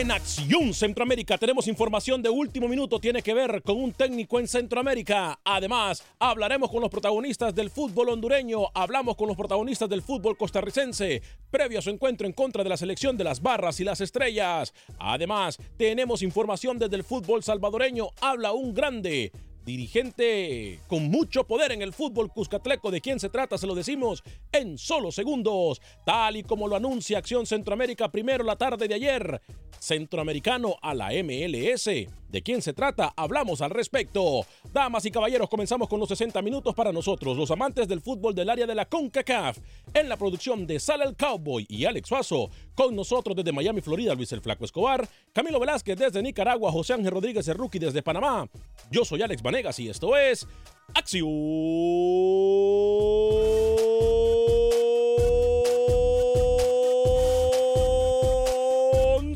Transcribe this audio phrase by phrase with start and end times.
[0.00, 4.46] En Acción Centroamérica tenemos información de último minuto, tiene que ver con un técnico en
[4.46, 5.38] Centroamérica.
[5.42, 11.22] Además, hablaremos con los protagonistas del fútbol hondureño, hablamos con los protagonistas del fútbol costarricense,
[11.50, 14.74] previo a su encuentro en contra de la selección de las barras y las estrellas.
[14.98, 19.32] Además, tenemos información desde el fútbol salvadoreño, habla un grande
[19.66, 22.90] dirigente con mucho poder en el fútbol cuscatleco.
[22.90, 23.58] ¿De quién se trata?
[23.58, 24.22] Se lo decimos
[24.52, 29.42] en solo segundos, tal y como lo anuncia Acción Centroamérica primero la tarde de ayer.
[29.78, 31.90] Centroamericano a la MLS.
[32.28, 33.12] ¿De quién se trata?
[33.16, 34.44] Hablamos al respecto.
[34.72, 38.50] Damas y caballeros, comenzamos con los 60 minutos para nosotros, los amantes del fútbol del
[38.50, 39.58] área de la CONCACAF.
[39.94, 42.50] En la producción de Sala el Cowboy y Alex Suazo.
[42.74, 45.08] Con nosotros desde Miami, Florida, Luis el Flaco Escobar.
[45.32, 48.48] Camilo Velázquez desde Nicaragua, José Ángel Rodríguez el Rookie desde Panamá.
[48.90, 50.46] Yo soy Alex Vanegas y esto es
[50.94, 51.26] Acción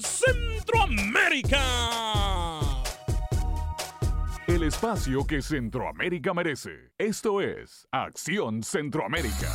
[0.00, 1.99] Centroamérica.
[4.80, 6.70] Espacio que Centroamérica merece.
[6.96, 9.52] Esto es Acción Centroamérica.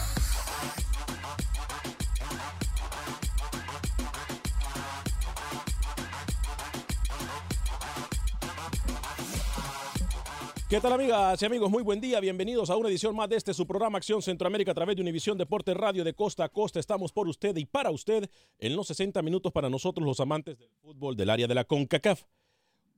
[10.70, 11.72] ¿Qué tal amigas y amigos?
[11.72, 14.76] Muy buen día, bienvenidos a una edición más de este su programa Acción Centroamérica a
[14.76, 16.80] través de Univisión Deporte Radio de Costa a Costa.
[16.80, 20.70] Estamos por usted y para usted en los 60 minutos para nosotros los amantes del
[20.84, 22.26] fútbol del área de la CONCACAF.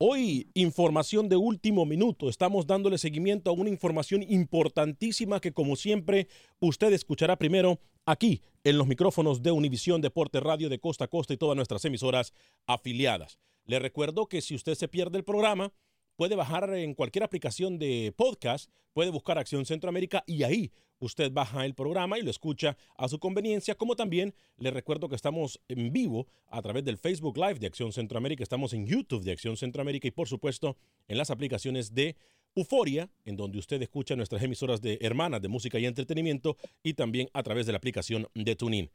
[0.00, 2.28] Hoy, información de último minuto.
[2.28, 6.28] Estamos dándole seguimiento a una información importantísima que, como siempre,
[6.60, 11.34] usted escuchará primero aquí en los micrófonos de Univisión Deporte Radio de Costa a Costa
[11.34, 12.32] y todas nuestras emisoras
[12.64, 13.40] afiliadas.
[13.64, 15.72] Le recuerdo que si usted se pierde el programa,
[16.14, 21.64] puede bajar en cualquier aplicación de podcast, puede buscar Acción Centroamérica y ahí usted baja
[21.64, 25.92] el programa y lo escucha a su conveniencia, como también le recuerdo que estamos en
[25.92, 30.08] vivo a través del Facebook Live de Acción Centroamérica, estamos en YouTube de Acción Centroamérica
[30.08, 32.16] y por supuesto en las aplicaciones de
[32.54, 37.28] Euforia, en donde usted escucha nuestras emisoras de hermanas de música y entretenimiento y también
[37.32, 38.90] a través de la aplicación de TuneIn.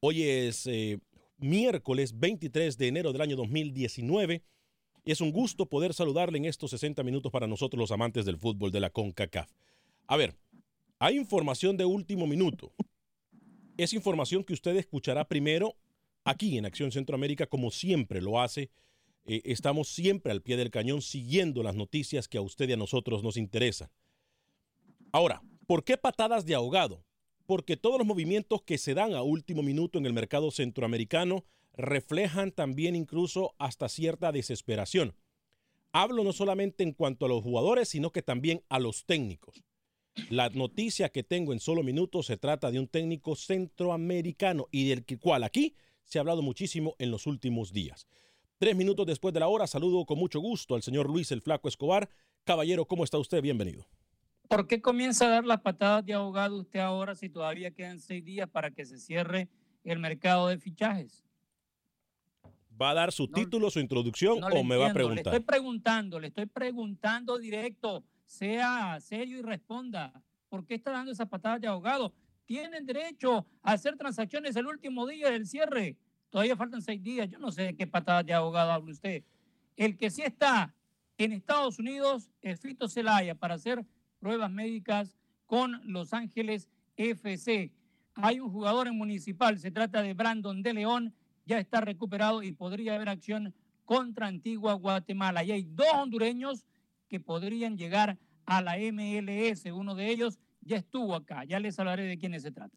[0.00, 0.98] Hoy es eh,
[1.38, 4.42] miércoles 23 de enero del año 2019.
[5.04, 8.70] Es un gusto poder saludarle en estos 60 minutos para nosotros los amantes del fútbol
[8.70, 9.50] de la CONCACAF.
[10.06, 10.36] A ver,
[10.98, 12.72] hay información de último minuto.
[13.76, 15.76] Es información que usted escuchará primero
[16.24, 18.70] aquí en Acción Centroamérica, como siempre lo hace.
[19.24, 22.76] Eh, estamos siempre al pie del cañón siguiendo las noticias que a usted y a
[22.76, 23.90] nosotros nos interesan.
[25.12, 27.04] Ahora, ¿por qué patadas de ahogado?
[27.46, 32.50] Porque todos los movimientos que se dan a último minuto en el mercado centroamericano reflejan
[32.50, 35.14] también incluso hasta cierta desesperación.
[35.92, 39.62] Hablo no solamente en cuanto a los jugadores, sino que también a los técnicos.
[40.30, 45.04] La noticia que tengo en solo minutos se trata de un técnico centroamericano y del
[45.18, 45.74] cual aquí
[46.04, 48.06] se ha hablado muchísimo en los últimos días.
[48.58, 51.68] Tres minutos después de la hora, saludo con mucho gusto al señor Luis el Flaco
[51.68, 52.08] Escobar.
[52.44, 53.40] Caballero, ¿cómo está usted?
[53.40, 53.86] Bienvenido.
[54.48, 58.24] ¿Por qué comienza a dar las patadas de ahogado usted ahora si todavía quedan seis
[58.24, 59.48] días para que se cierre
[59.84, 61.24] el mercado de fichajes?
[62.80, 65.26] ¿Va a dar su título, su introducción o me va a preguntar?
[65.26, 68.04] Le estoy preguntando, le estoy preguntando directo.
[68.28, 70.12] Sea serio y responda.
[70.50, 72.12] ¿Por qué está dando esas patadas de ahogado?
[72.44, 75.96] Tienen derecho a hacer transacciones el último día del cierre.
[76.28, 77.30] Todavía faltan seis días.
[77.30, 79.24] Yo no sé de qué patadas de ahogado habla usted.
[79.76, 80.74] El que sí está
[81.16, 83.84] en Estados Unidos es Fito Celaya para hacer
[84.20, 85.16] pruebas médicas
[85.46, 87.72] con Los Ángeles FC.
[88.14, 91.14] Hay un jugador en municipal, se trata de Brandon de León,
[91.46, 93.54] ya está recuperado y podría haber acción
[93.86, 95.42] contra Antigua Guatemala.
[95.44, 96.66] Y hay dos hondureños
[97.08, 99.64] que podrían llegar a la MLS.
[99.72, 101.44] Uno de ellos ya estuvo acá.
[101.44, 102.76] Ya les hablaré de quiénes se trata.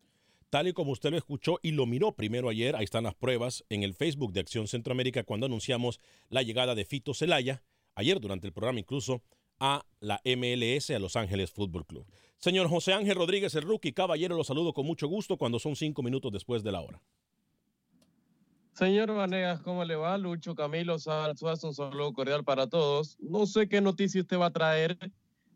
[0.49, 3.63] Tal y como usted lo escuchó y lo miró primero ayer, ahí están las pruebas
[3.69, 7.63] en el Facebook de Acción Centroamérica cuando anunciamos la llegada de Fito Celaya,
[7.95, 9.21] ayer durante el programa incluso,
[9.61, 12.05] a la MLS, a Los Ángeles Fútbol Club.
[12.37, 16.03] Señor José Ángel Rodríguez, el rookie, caballero, lo saludo con mucho gusto cuando son cinco
[16.03, 17.01] minutos después de la hora.
[18.73, 20.17] Señor Vanegas, ¿cómo le va?
[20.17, 23.17] Lucho Camilo Suazo, un saludo cordial para todos.
[23.19, 24.97] No sé qué noticia usted va a traer.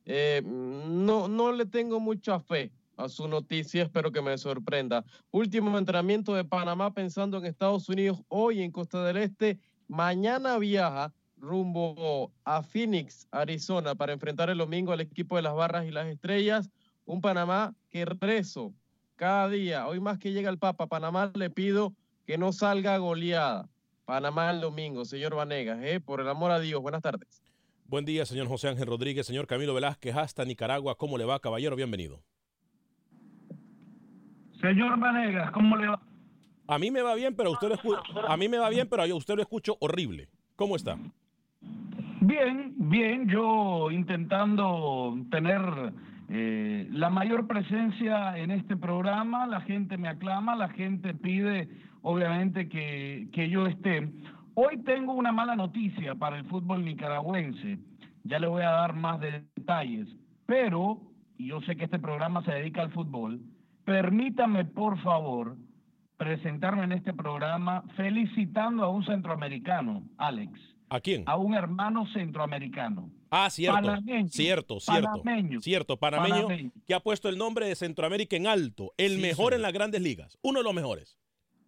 [0.05, 5.05] Eh, no, no le tengo mucha fe a su noticia, espero que me sorprenda.
[5.31, 9.59] Último entrenamiento de Panamá pensando en Estados Unidos hoy en Costa del Este.
[9.87, 15.85] Mañana viaja rumbo a Phoenix, Arizona, para enfrentar el domingo al equipo de las Barras
[15.85, 16.69] y las Estrellas.
[17.05, 18.73] Un Panamá que rezo
[19.15, 19.87] cada día.
[19.87, 21.93] Hoy más que llega el Papa, Panamá le pido
[22.25, 23.69] que no salga goleada.
[24.05, 25.99] Panamá el domingo, señor Vanegas, ¿eh?
[25.99, 26.81] por el amor a Dios.
[26.81, 27.41] Buenas tardes.
[27.87, 30.95] Buen día, señor José Ángel Rodríguez, señor Camilo Velázquez, hasta Nicaragua.
[30.95, 31.75] ¿Cómo le va, caballero?
[31.75, 32.21] Bienvenido.
[34.61, 36.01] Señor Vanegas, ¿cómo le va?
[36.67, 39.15] A mí me va bien, pero usted lo a mí me va bien, pero a
[39.15, 40.29] usted lo escucho horrible.
[40.55, 40.97] ¿Cómo está?
[42.21, 45.61] Bien, bien, yo intentando tener
[46.29, 51.69] eh, la mayor presencia en este programa, la gente me aclama, la gente pide
[52.05, 54.07] obviamente que, que yo esté.
[54.53, 57.79] Hoy tengo una mala noticia para el fútbol nicaragüense,
[58.23, 60.07] ya le voy a dar más detalles,
[60.45, 61.01] pero,
[61.37, 63.41] y yo sé que este programa se dedica al fútbol,
[63.85, 65.57] permítame por favor
[66.17, 70.51] presentarme en este programa felicitando a un centroamericano, Alex.
[70.89, 71.23] ¿A quién?
[71.25, 73.09] A un hermano centroamericano.
[73.31, 73.81] Ah, cierto.
[73.81, 75.23] Panameño, cierto, cierto.
[75.23, 76.47] Panameño, cierto, panameño,
[76.85, 78.93] que ha puesto el nombre de Centroamérica en alto.
[78.97, 80.37] El mejor en las grandes ligas.
[80.43, 81.17] Uno de los mejores.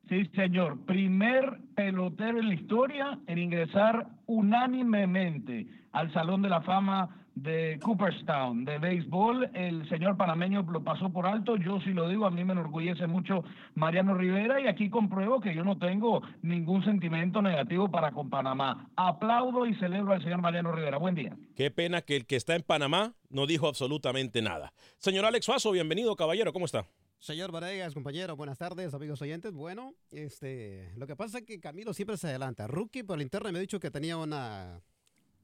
[0.09, 0.86] Sí, señor.
[0.86, 8.65] Primer pelotero en la historia en ingresar unánimemente al Salón de la Fama de Cooperstown,
[8.65, 9.50] de béisbol.
[9.54, 11.56] El señor panameño lo pasó por alto.
[11.57, 13.44] Yo sí lo digo, a mí me enorgullece mucho
[13.75, 18.89] Mariano Rivera y aquí compruebo que yo no tengo ningún sentimiento negativo para con Panamá.
[18.95, 20.98] Aplaudo y celebro al señor Mariano Rivera.
[20.98, 21.36] Buen día.
[21.56, 24.74] Qué pena que el que está en Panamá no dijo absolutamente nada.
[24.98, 26.53] Señor Alex Suazo, bienvenido, caballero.
[26.53, 26.88] ¿Cómo está?
[27.19, 29.52] Señor Varegas, compañero, buenas tardes, amigos oyentes.
[29.52, 32.68] Bueno, este, lo que pasa es que Camilo siempre se adelanta.
[32.68, 34.81] Rookie por el interno me ha dicho que tenía una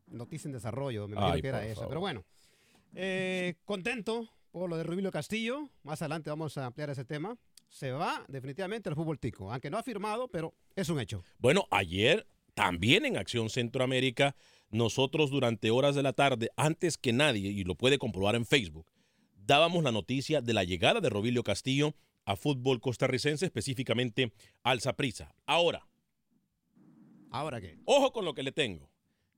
[0.08, 1.88] noticia en desarrollo, me imagino que era esa.
[1.88, 2.24] Pero bueno,
[2.94, 5.70] eh, contento por lo de Rubilio Castillo.
[5.82, 7.36] Más adelante vamos a ampliar ese tema.
[7.68, 11.24] Se va definitivamente al fútbol tico, aunque no ha firmado, pero es un hecho.
[11.40, 14.36] Bueno, ayer también en Acción Centroamérica,
[14.70, 18.86] nosotros durante horas de la tarde, antes que nadie, y lo puede comprobar en Facebook,
[19.46, 21.96] dábamos la noticia de la llegada de Rubilio Castillo
[22.26, 24.34] a fútbol costarricense, específicamente
[24.64, 25.36] al Saprissa.
[25.46, 25.88] Ahora.
[27.32, 27.78] ¿Ahora qué?
[27.86, 28.90] Ojo con lo que le tengo.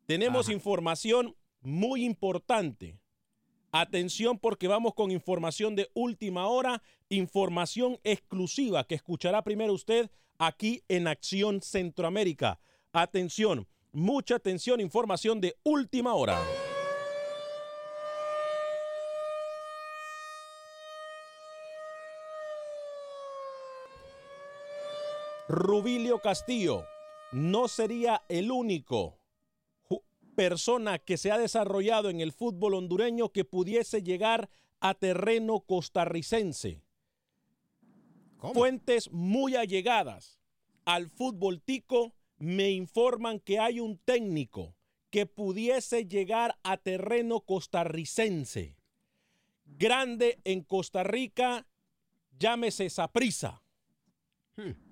[0.06, 3.00] Tenemos información muy importante.
[3.72, 10.84] Atención porque vamos con información de última hora, información exclusiva que escuchará primero usted aquí
[10.88, 12.60] en Acción Centroamérica.
[12.94, 16.40] Atención, mucha atención, información de última hora.
[25.48, 26.86] Rubilio Castillo
[27.32, 29.20] no sería el único
[30.36, 34.50] persona que se ha desarrollado en el fútbol hondureño que pudiese llegar
[34.80, 36.82] a terreno costarricense.
[38.54, 40.40] Fuentes muy allegadas
[40.84, 44.76] al fútbol tico me informan que hay un técnico
[45.10, 48.78] que pudiese llegar a terreno costarricense.
[49.66, 51.66] Grande en Costa Rica,
[52.38, 53.62] llámese Saprisa.
[54.58, 54.85] Hmm.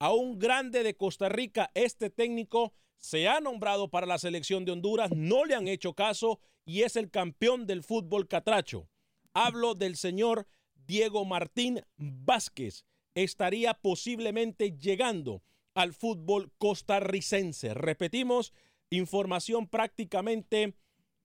[0.00, 4.70] A un grande de Costa Rica, este técnico se ha nombrado para la selección de
[4.70, 8.88] Honduras, no le han hecho caso y es el campeón del fútbol catracho.
[9.34, 10.46] Hablo del señor
[10.86, 12.84] Diego Martín Vázquez.
[13.14, 15.42] Estaría posiblemente llegando
[15.74, 17.74] al fútbol costarricense.
[17.74, 18.52] Repetimos,
[18.90, 20.74] información prácticamente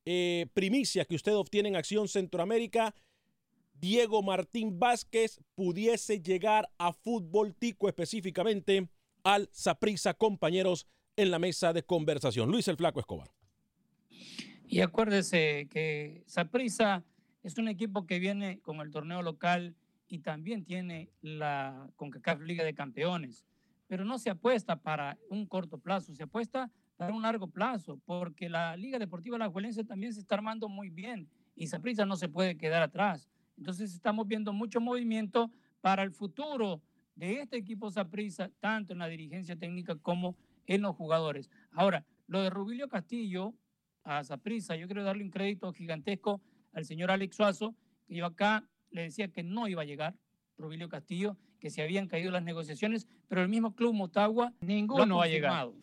[0.06, 2.96] eh, primicia que usted obtiene en Acción Centroamérica.
[3.84, 8.88] Diego Martín Vázquez pudiese llegar a fútbol tico específicamente
[9.26, 10.88] al Saprisa, compañeros,
[11.18, 12.50] en la mesa de conversación.
[12.50, 13.30] Luis el Flaco Escobar.
[14.66, 17.04] Y acuérdese que Saprisa
[17.44, 19.76] es un equipo que viene con el torneo local
[20.08, 23.44] y también tiene la CONCACAF Liga de Campeones,
[23.88, 28.48] pero no se apuesta para un corto plazo, se apuesta para un largo plazo, porque
[28.48, 29.52] la Liga Deportiva La
[29.86, 33.28] también se está armando muy bien y Saprisa no se puede quedar atrás.
[33.58, 36.82] Entonces estamos viendo mucho movimiento para el futuro
[37.16, 41.50] de este equipo Saprisa, tanto en la dirigencia técnica como en los jugadores.
[41.72, 43.54] Ahora, lo de Rubilio Castillo
[44.04, 46.42] a Saprisa, yo quiero darle un crédito gigantesco
[46.74, 47.76] al señor Alex Suazo,
[48.08, 50.16] que yo acá le decía que no iba a llegar
[50.58, 55.22] Rubilio Castillo, que se habían caído las negociaciones, pero el mismo club Motagua ninguno no
[55.22, 55.76] ha llegado.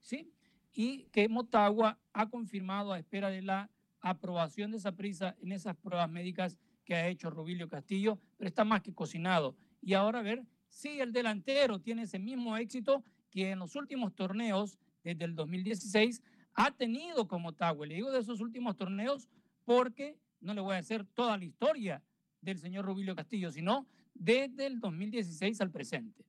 [0.00, 0.32] ¿Sí?
[0.74, 3.70] Y que Motagua ha confirmado a espera de la
[4.00, 8.64] aprobación de esa prisa en esas pruebas médicas que ha hecho Rubilio Castillo, pero está
[8.64, 9.56] más que cocinado.
[9.80, 14.14] Y ahora a ver si el delantero tiene ese mismo éxito que en los últimos
[14.14, 16.22] torneos, desde el 2016,
[16.54, 17.86] ha tenido como Motagua.
[17.86, 19.28] Le digo de esos últimos torneos
[19.64, 22.02] porque no le voy a hacer toda la historia
[22.40, 26.24] del señor Rubilio Castillo, sino desde el 2016 al presente.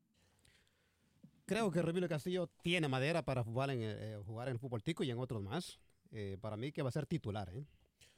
[1.45, 4.17] Creo que Rubilio Castillo tiene madera para jugar en, eh,
[4.47, 5.79] el fútbol tico y en otros más.
[6.11, 7.49] Eh, para mí que va a ser titular.
[7.53, 7.65] ¿eh?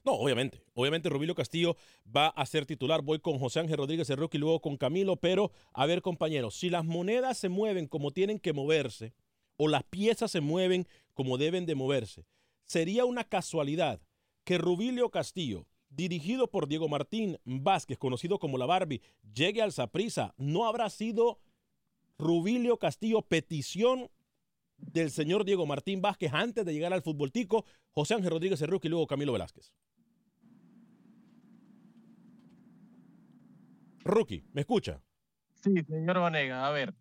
[0.05, 0.62] No, obviamente.
[0.75, 1.75] Obviamente Rubilio Castillo
[2.15, 3.01] va a ser titular.
[3.01, 5.15] Voy con José Ángel Rodríguez de y luego con Camilo.
[5.15, 9.13] Pero, a ver, compañeros, si las monedas se mueven como tienen que moverse,
[9.57, 12.27] o las piezas se mueven como deben de moverse,
[12.65, 14.00] sería una casualidad
[14.43, 19.01] que Rubilio Castillo, dirigido por Diego Martín Vázquez, conocido como la Barbie,
[19.33, 21.39] llegue al Saprisa, ¿no habrá sido
[22.19, 24.12] Rubilio Castillo petición
[24.77, 27.65] del señor Diego Martín Vázquez antes de llegar al fútbol tico?
[27.89, 29.74] José Ángel Rodríguez Cerruque y luego Camilo Velázquez.
[34.05, 35.01] Rookie, ¿me escucha?
[35.55, 36.93] Sí, señor Vanega, a ver.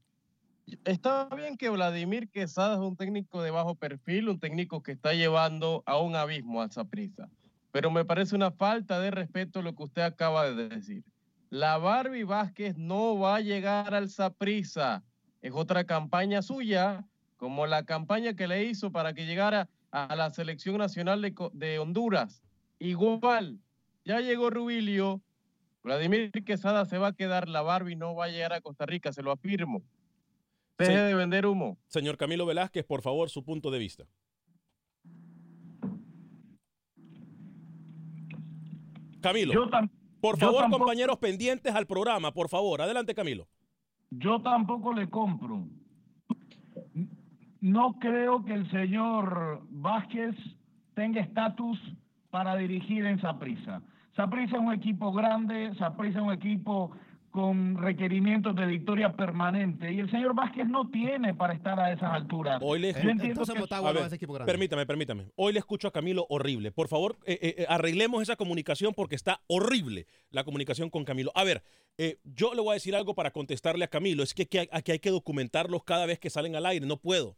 [0.87, 5.13] Está bien que Vladimir Quesada es un técnico de bajo perfil, un técnico que está
[5.13, 7.31] llevando a un abismo a prisa.
[7.73, 11.05] pero me parece una falta de respeto lo que usted acaba de decir.
[11.51, 15.05] La Barbie Vázquez no va a llegar al Saprisa.
[15.43, 17.05] Es otra campaña suya,
[17.37, 21.79] como la campaña que le hizo para que llegara a la selección nacional de, de
[21.79, 22.43] Honduras.
[22.79, 23.61] Igual,
[24.07, 25.21] ya llegó Rubilio,
[25.85, 29.13] Vladimir Quesada se va a quedar, la Barbie no va a llegar a Costa Rica,
[29.13, 29.83] se lo afirmo.
[30.79, 31.77] Deje de vender humo.
[31.87, 34.05] Señor Camilo Velázquez, por favor, su punto de vista.
[39.21, 39.71] Camilo,
[40.21, 42.81] por favor, compañeros pendientes al programa, por favor.
[42.81, 43.47] Adelante, Camilo.
[44.11, 45.67] Yo tampoco le compro.
[47.61, 50.35] No creo que el señor Vázquez
[50.95, 51.79] tenga estatus
[52.31, 53.83] para dirigir en Saprisa.
[54.17, 56.93] Saprisa es un equipo grande, Saprisa es un equipo
[57.35, 62.13] con requerimientos de victoria permanente y el señor Vázquez no tiene para estar a esas
[62.13, 62.61] alturas.
[62.63, 62.95] Hoy le
[64.47, 65.27] permítame, permítame.
[65.35, 66.71] Hoy le escucho a Camilo horrible.
[66.71, 71.33] Por favor, eh, eh, eh, arreglemos esa comunicación porque está horrible la comunicación con Camilo.
[71.35, 71.65] A ver,
[72.23, 74.23] yo le voy a decir algo para contestarle a Camilo.
[74.23, 76.87] Es que aquí hay que documentarlos cada vez que salen al aire.
[76.87, 77.37] No puedo.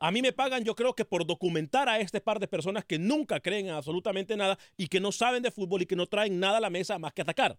[0.00, 2.98] A mí me pagan, yo creo que por documentar a este par de personas que
[2.98, 6.38] nunca creen en absolutamente nada y que no saben de fútbol y que no traen
[6.38, 7.58] nada a la mesa más que atacar.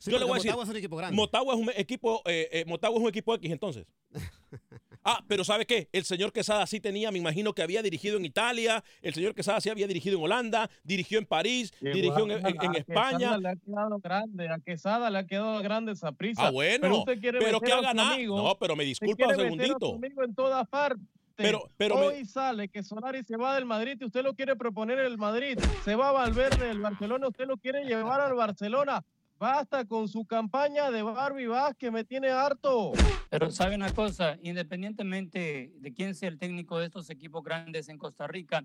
[0.00, 1.16] yo le voy a decir, Motagua es un equipo grande.
[1.16, 3.86] Motagua es un equipo, eh, eh, Motagua es un equipo X entonces.
[5.04, 5.88] ah, pero ¿sabe qué?
[5.90, 9.60] El señor Quesada sí tenía, me imagino que había dirigido en Italia, el señor Quesada
[9.60, 13.36] sí había dirigido en Holanda, dirigió en París, dirigió en, en, España.
[13.36, 16.46] le ha quedado grande, a Quesada le ha quedado grande esa prisa.
[16.46, 18.16] Ah, bueno, pero, usted quiere pero que ha ganado.
[18.16, 19.98] No, pero me disculpa un segundito.
[20.22, 21.04] en todas partes.
[21.38, 24.98] Pero, pero hoy sale que Solari se va del Madrid y usted lo quiere proponer
[24.98, 25.56] en el Madrid.
[25.84, 29.04] Se va a Valverde del Barcelona, usted lo quiere llevar al Barcelona.
[29.38, 31.46] Basta con su campaña de Barbie
[31.78, 32.90] que me tiene harto.
[33.30, 37.98] Pero sabe una cosa, independientemente de quién sea el técnico de estos equipos grandes en
[37.98, 38.64] Costa Rica,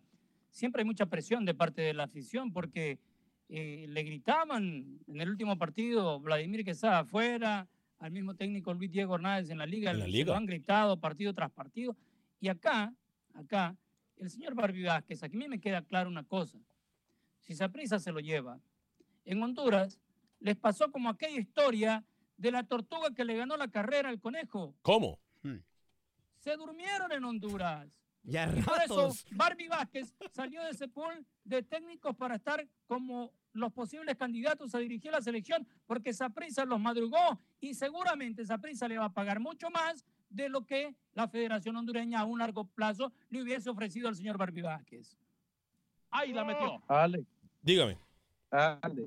[0.50, 2.98] siempre hay mucha presión de parte de la afición porque
[3.50, 7.68] eh, le gritaban en el último partido Vladimir Quesada afuera,
[8.00, 10.32] al mismo técnico Luis Diego Hernández en la liga, en la liga.
[10.32, 11.96] lo han gritado partido tras partido.
[12.44, 12.94] Y acá,
[13.36, 13.74] acá,
[14.18, 16.60] el señor Barbie Vázquez, aquí a mí me queda claro una cosa.
[17.40, 18.60] Si prisa se lo lleva,
[19.24, 19.98] en Honduras
[20.42, 22.04] les pasó como aquella historia
[22.36, 24.76] de la tortuga que le ganó la carrera al conejo.
[24.82, 25.22] ¿Cómo?
[26.40, 27.98] Se durmieron en Honduras.
[28.24, 33.72] Ya Por eso Barbie Vázquez salió de ese pool de técnicos para estar como los
[33.72, 39.06] posibles candidatos a dirigir la selección, porque Saprissa los madrugó y seguramente Saprissa le va
[39.06, 43.42] a pagar mucho más de lo que la Federación Hondureña a un largo plazo le
[43.42, 45.16] hubiese ofrecido al señor Barbie Vázquez.
[46.10, 46.82] Ahí la metió.
[46.88, 47.26] Ale.
[47.62, 47.98] Dígame.
[48.52, 49.06] Ale.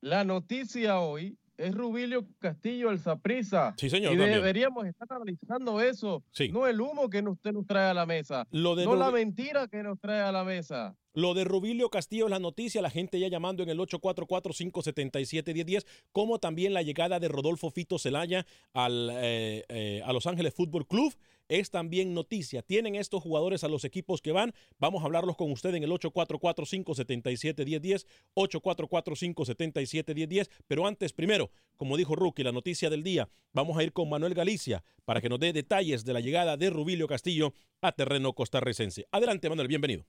[0.00, 3.74] La noticia hoy es Rubilio Castillo el Saprisa.
[3.78, 4.12] Sí, señor.
[4.12, 4.34] Y también.
[4.38, 6.22] deberíamos estar analizando eso.
[6.30, 6.50] Sí.
[6.50, 8.46] No el humo que usted nos trae a la mesa.
[8.50, 10.94] Lo de no la Rubi- mentira que nos trae a la mesa.
[11.16, 16.38] Lo de Rubilio Castillo es la noticia, la gente ya llamando en el 844-577-1010, como
[16.38, 18.44] también la llegada de Rodolfo Fito Celaya
[18.74, 21.16] al, eh, eh, a Los Ángeles Fútbol Club
[21.48, 22.60] es también noticia.
[22.60, 24.52] Tienen estos jugadores a los equipos que van.
[24.78, 28.04] Vamos a hablarlos con usted en el 844-577-1010,
[28.34, 30.50] 844-577-1010.
[30.66, 34.34] Pero antes, primero, como dijo Rookie, la noticia del día, vamos a ir con Manuel
[34.34, 39.06] Galicia para que nos dé detalles de la llegada de Rubilio Castillo a terreno costarricense.
[39.12, 40.04] Adelante, Manuel, bienvenido.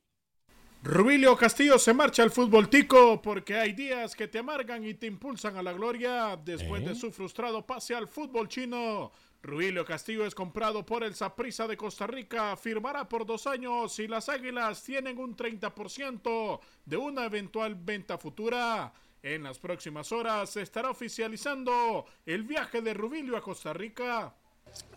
[0.83, 5.07] Rubilio Castillo se marcha al fútbol tico porque hay días que te amargan y te
[5.07, 6.89] impulsan a la gloria después ¿Eh?
[6.89, 9.11] de su frustrado pase al fútbol chino.
[9.41, 14.07] Rubilio Castillo es comprado por el Saprissa de Costa Rica, firmará por dos años y
[14.07, 18.93] las Águilas tienen un 30% de una eventual venta futura.
[19.23, 24.33] En las próximas horas se estará oficializando el viaje de Rubilio a Costa Rica.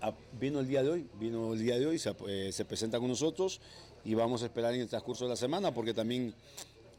[0.00, 2.98] Ah, vino el día de hoy, vino el día de hoy, se, eh, se presenta
[2.98, 3.60] con nosotros
[4.04, 6.34] y vamos a esperar en el transcurso de la semana porque también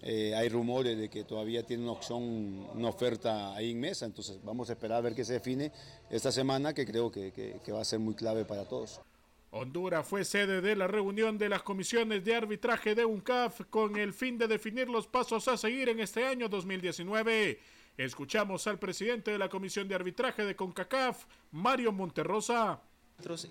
[0.04, 4.40] eh, hay rumores de que todavía tiene una opción, una oferta ahí en mesa, entonces
[4.44, 5.72] vamos a esperar a ver qué se define
[6.10, 9.00] esta semana que creo que, que- que va a ser muy clave para todos.
[9.54, 14.14] Honduras fue sede de la reunión de las comisiones de arbitraje de UNCAF con el
[14.14, 17.60] fin de definir los pasos a seguir en este año 2019.
[17.98, 22.80] Escuchamos al presidente de la comisión de arbitraje de CONCACAF, Mario Monterrosa.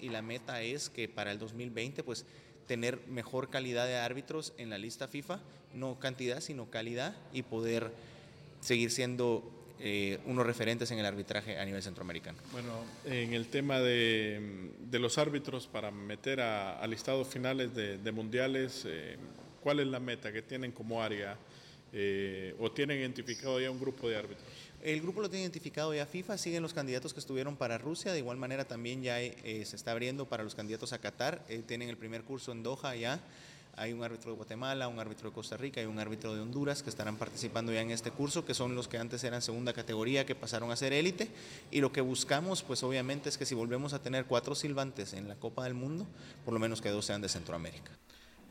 [0.00, 2.24] y la meta es que para el 2020 pues
[2.70, 5.40] tener mejor calidad de árbitros en la lista FIFA,
[5.74, 7.90] no cantidad sino calidad y poder
[8.60, 9.42] seguir siendo
[9.80, 12.38] eh, unos referentes en el arbitraje a nivel centroamericano.
[12.52, 18.84] Bueno, en el tema de, los árbitros para meter a, listados finales de, de mundiales,
[18.86, 19.16] eh,
[19.64, 21.36] ¿cuál es la meta que tienen como área
[21.92, 24.46] eh, o tienen identificado ya un grupo de árbitros?
[24.82, 28.18] El grupo lo tiene identificado ya FIFA, siguen los candidatos que estuvieron para Rusia, de
[28.18, 31.90] igual manera también ya eh, se está abriendo para los candidatos a Qatar, eh, tienen
[31.90, 33.20] el primer curso en Doha ya,
[33.76, 36.82] hay un árbitro de Guatemala, un árbitro de Costa Rica y un árbitro de Honduras
[36.82, 40.24] que estarán participando ya en este curso, que son los que antes eran segunda categoría,
[40.24, 41.28] que pasaron a ser élite,
[41.70, 45.28] y lo que buscamos pues obviamente es que si volvemos a tener cuatro silbantes en
[45.28, 46.06] la Copa del Mundo,
[46.46, 47.92] por lo menos que dos sean de Centroamérica.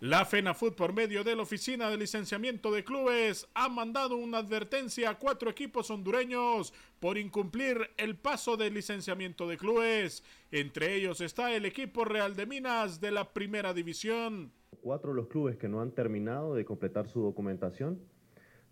[0.02, 5.10] La FENAFUT, por medio de la Oficina de Licenciamiento de Clubes, ha mandado una advertencia
[5.10, 10.24] a cuatro equipos hondureños por incumplir el paso de licenciamiento de clubes.
[10.52, 14.54] Entre ellos está el equipo Real de Minas de la Primera División.
[14.80, 18.00] Cuatro los clubes que no han terminado de completar su documentación.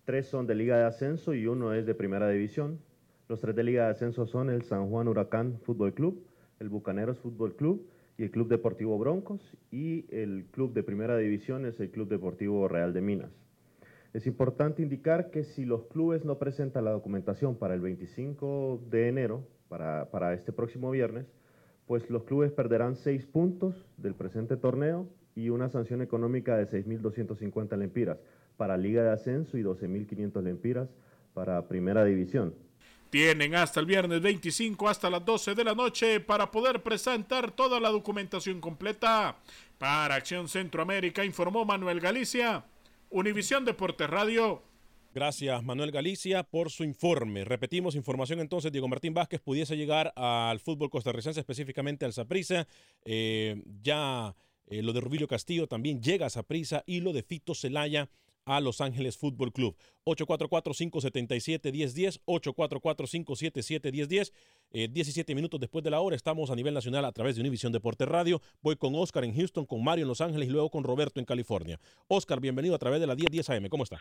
[0.05, 2.79] Tres son de Liga de Ascenso y uno es de Primera División.
[3.27, 6.25] Los tres de Liga de Ascenso son el San Juan Huracán Fútbol Club,
[6.61, 7.85] el Bucaneros Fútbol Club
[8.17, 9.41] y el Club Deportivo Broncos.
[9.71, 13.31] Y el club de Primera División es el Club Deportivo Real de Minas.
[14.13, 19.09] Es importante indicar que si los clubes no presentan la documentación para el 25 de
[19.09, 21.27] enero, para, para este próximo viernes,
[21.85, 27.77] pues los clubes perderán seis puntos del presente torneo y una sanción económica de 6.250
[27.77, 28.17] lempiras
[28.57, 30.89] para Liga de Ascenso y 12.500 lempiras
[31.33, 32.55] para Primera División.
[33.09, 37.79] Tienen hasta el viernes 25 hasta las 12 de la noche para poder presentar toda
[37.79, 39.37] la documentación completa.
[39.77, 42.65] Para Acción Centroamérica informó Manuel Galicia,
[43.09, 44.61] Univisión Deportes Radio.
[45.13, 47.45] Gracias, Manuel Galicia, por su informe.
[47.45, 52.67] Repetimos información entonces, Diego Martín Vázquez pudiese llegar al fútbol costarricense, específicamente al Saprissa.
[53.05, 54.35] Eh, ya
[54.67, 58.09] eh, lo de Rubilio Castillo también llega a Saprissa y lo de Fito Celaya
[58.47, 59.75] a Los Ángeles Fútbol Club.
[60.05, 64.31] 844-577-1010, 844-577-1010.
[64.71, 67.73] Eh, 17 minutos después de la hora estamos a nivel nacional a través de Univisión
[67.73, 68.41] Deportes Radio.
[68.61, 71.25] Voy con Oscar en Houston, con Mario en Los Ángeles y luego con Roberto en
[71.25, 71.77] California.
[72.07, 73.67] Oscar, bienvenido a través de la 1010 AM.
[73.69, 73.97] ¿Cómo está?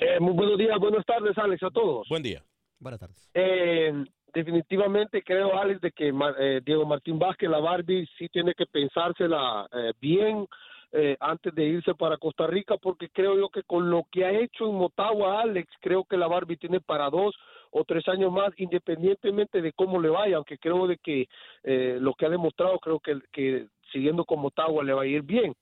[0.00, 2.06] Eh, muy buenos días, buenas tardes, Alex, a todos.
[2.08, 2.44] Buen día.
[2.78, 3.30] Buenas tardes.
[3.34, 3.92] Eh,
[4.32, 9.68] definitivamente creo, Alex, de que eh, Diego Martín Vázquez, la Barbie, sí tiene que pensársela
[9.72, 10.46] eh, bien
[10.92, 14.32] eh, antes de irse para Costa Rica, porque creo yo que con lo que ha
[14.32, 17.34] hecho en Motagua, Alex, creo que la Barbie tiene para dos
[17.70, 21.28] o tres años más, independientemente de cómo le vaya, aunque creo de que
[21.62, 25.54] eh, lo que ha demostrado, creo que, siguiendo con Motagua le va a ir bien.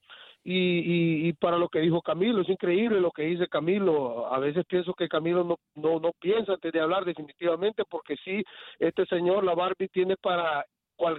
[0.43, 4.33] Y, y, para lo que dijo Camilo, es increíble lo que dice Camilo.
[4.33, 8.41] A veces pienso que Camilo no, no, no piensa antes de hablar definitivamente, porque sí,
[8.79, 10.65] este señor, la Barbie, tiene para,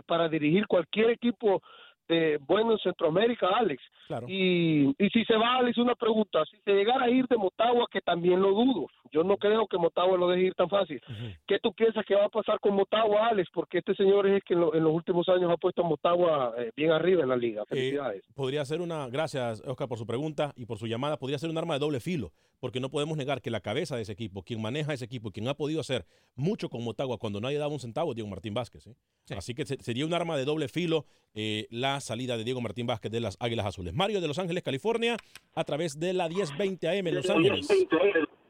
[0.07, 1.62] para dirigir cualquier equipo
[2.11, 3.83] de bueno en Centroamérica, Alex.
[4.29, 6.44] Y, y si se va, Alex, una pregunta.
[6.51, 8.87] Si se llegara a ir de Motagua, que también lo dudo.
[9.12, 11.01] Yo no creo que Motagua lo deje ir tan fácil.
[11.46, 13.49] ¿Qué tú piensas que va a pasar con Motagua, Alex?
[13.53, 15.88] Porque este señor es el que en, lo- en los últimos años ha puesto a
[15.88, 17.62] Motagua eh, bien arriba en la liga.
[17.62, 18.23] Eh, Felicidades.
[18.35, 21.59] podría ser una, gracias Oscar por su pregunta y por su llamada, podría ser un
[21.59, 24.61] arma de doble filo, porque no podemos negar que la cabeza de ese equipo, quien
[24.61, 26.05] maneja ese equipo, quien ha podido hacer
[26.37, 28.87] mucho con Motagua cuando nadie daba un centavo, es Diego Martín Vázquez.
[28.87, 28.94] ¿eh?
[29.37, 31.66] Así que se- sería un arma de doble filo eh,
[32.01, 33.93] la salida de Diego Martín Vázquez de las Águilas Azules.
[33.93, 35.19] Mario de Los Ángeles, California,
[35.55, 37.69] a través de la 1020 AM en Los Ángeles.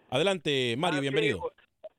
[0.09, 1.53] Adelante, Mario, bienvenido.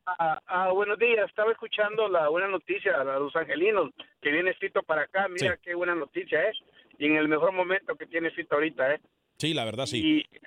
[0.06, 4.82] Ah, ah, buenos días, estaba escuchando la buena noticia a los angelinos que viene Fito
[4.84, 5.28] para acá.
[5.28, 6.58] Mira qué buena noticia es.
[6.98, 9.02] Y en el mejor momento que tiene Fito ahorita, ¿eh?
[9.38, 10.00] Sí, la verdad sí.
[10.00, 10.40] Y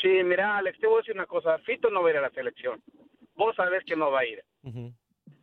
[0.00, 1.58] sí, mira, Alex, te voy a decir una cosa.
[1.58, 2.80] Fito no va a ir a la selección.
[3.34, 4.44] Vos sabés que no va a ir.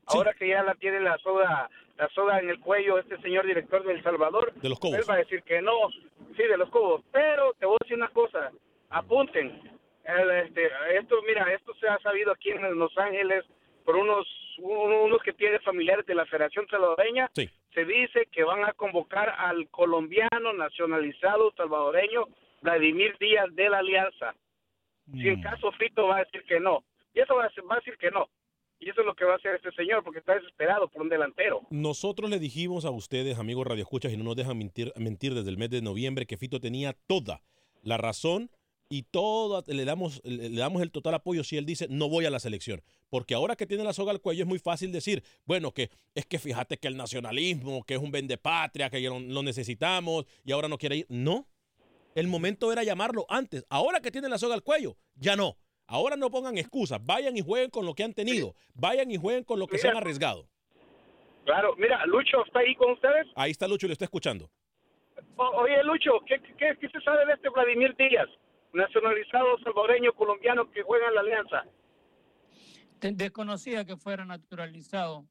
[0.06, 3.84] Ahora que ya la tiene la soga, la soga en el cuello este señor director
[3.84, 4.98] de El Salvador, De los Cobos.
[4.98, 5.90] él va a decir que no,
[6.36, 7.04] sí, de los Cobos.
[7.12, 8.52] Pero te voy a decir una cosa,
[8.90, 9.62] apunten.
[10.04, 13.44] El, este, esto, mira, esto se ha sabido aquí en Los Ángeles
[13.84, 14.26] por unos
[14.60, 17.30] unos que tienen familiares de la Federación Salvadoreña.
[17.34, 22.26] Se dice que van a convocar al colombiano nacionalizado salvadoreño
[22.62, 24.34] Vladimir Díaz de la Alianza.
[25.12, 26.84] Si en caso Fito va a decir que no.
[27.14, 28.28] Y eso va a, va a decir que no.
[28.80, 31.10] Y eso es lo que va a hacer este señor, porque está desesperado por un
[31.10, 31.62] delantero.
[31.70, 35.58] Nosotros le dijimos a ustedes, amigos radioescuchas, y no nos dejan mentir, mentir desde el
[35.58, 37.42] mes de noviembre, que Fito tenía toda
[37.82, 38.52] la razón
[38.90, 42.30] y todo, le damos, le damos el total apoyo si él dice no voy a
[42.30, 42.82] la selección.
[43.10, 46.26] Porque ahora que tiene la soga al cuello es muy fácil decir, bueno, que es
[46.26, 48.12] que fíjate que el nacionalismo, que es un
[48.42, 51.06] patria, que lo necesitamos y ahora no quiere ir.
[51.10, 51.48] No,
[52.16, 53.66] el momento era llamarlo antes.
[53.70, 55.58] Ahora que tiene la soga al cuello, ya no.
[55.88, 59.44] Ahora no pongan excusas, vayan y jueguen con lo que han tenido, vayan y jueguen
[59.46, 60.48] con lo que se han arriesgado.
[61.46, 63.28] Claro, mira, Lucho está ahí con ustedes.
[63.36, 64.50] Ahí está Lucho y lo está escuchando.
[65.38, 68.28] O- oye, Lucho, ¿qué, qué, qué se sabe de este Vladimir Díaz?
[68.74, 71.64] Nacionalizado salvadoreño colombiano que juega en la Alianza.
[73.00, 75.26] Desconocía que fuera naturalizado.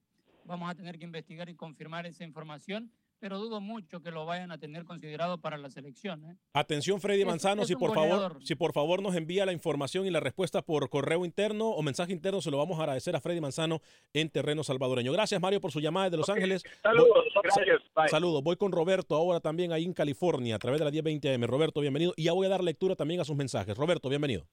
[0.44, 4.50] Vamos a tener que investigar y confirmar esa información, pero dudo mucho que lo vayan
[4.52, 6.24] a tener considerado para la selección.
[6.24, 6.36] ¿eh?
[6.52, 9.52] Atención Freddy Es- Manzano, es si un por favor, si por favor nos envía la
[9.52, 13.16] información y la respuesta por correo interno o mensaje interno, se lo vamos a agradecer
[13.16, 13.80] a Freddy Manzano
[14.12, 15.12] en terreno salvadoreño.
[15.12, 16.62] Gracias Mario por su llamada desde Los Ángeles.
[16.82, 18.08] Saludos, Voy- gracias, bye.
[18.08, 18.42] Saludos.
[18.42, 21.42] Voy con Roberto ahora también ahí en California a través de la 1020 AM.
[21.46, 22.12] Roberto, bienvenido.
[22.16, 23.76] Y ya voy a dar lectura también a sus mensajes.
[23.76, 24.44] Roberto, bienvenido.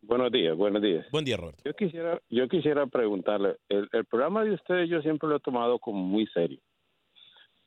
[0.00, 1.04] Buenos días, buenos días.
[1.10, 1.60] Buen día, Roberto.
[1.64, 5.80] Yo quisiera, yo quisiera preguntarle, el, el programa de ustedes yo siempre lo he tomado
[5.80, 6.60] como muy serio,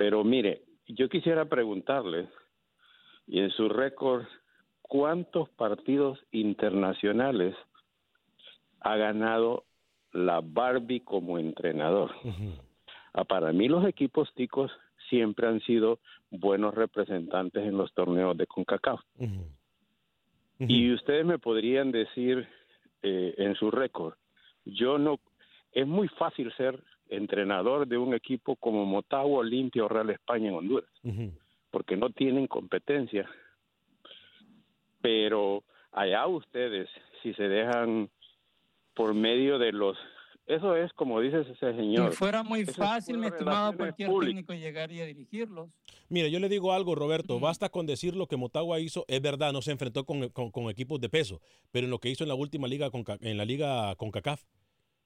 [0.01, 2.27] pero mire, yo quisiera preguntarle,
[3.27, 4.25] y en su récord,
[4.81, 7.55] ¿cuántos partidos internacionales
[8.79, 9.63] ha ganado
[10.11, 12.09] la Barbie como entrenador?
[13.13, 14.71] Ah, Para mí los equipos ticos
[15.07, 15.99] siempre han sido
[16.31, 19.01] buenos representantes en los torneos de CONCACAF.
[20.57, 22.47] Y ustedes me podrían decir
[23.03, 24.15] eh, en su récord,
[24.65, 25.19] yo no,
[25.73, 30.55] es muy fácil ser entrenador de un equipo como Motagua, Olimpia o Real España en
[30.55, 30.89] Honduras,
[31.69, 33.29] porque no tienen competencia.
[35.01, 36.89] Pero allá ustedes,
[37.23, 38.09] si se dejan
[38.93, 39.97] por medio de los,
[40.45, 42.11] eso es como dice ese señor.
[42.11, 44.35] Si fuera muy eso es fácil, mi estimado, cualquier públicas.
[44.35, 45.69] técnico llegaría a dirigirlos.
[46.09, 47.39] Mire, yo le digo algo, Roberto.
[47.39, 49.05] Basta con decir lo que Motagua hizo.
[49.07, 52.09] Es verdad, no se enfrentó con, con- con equipos de peso, pero en lo que
[52.09, 54.43] hizo en la última liga, con, en la liga con CACAF,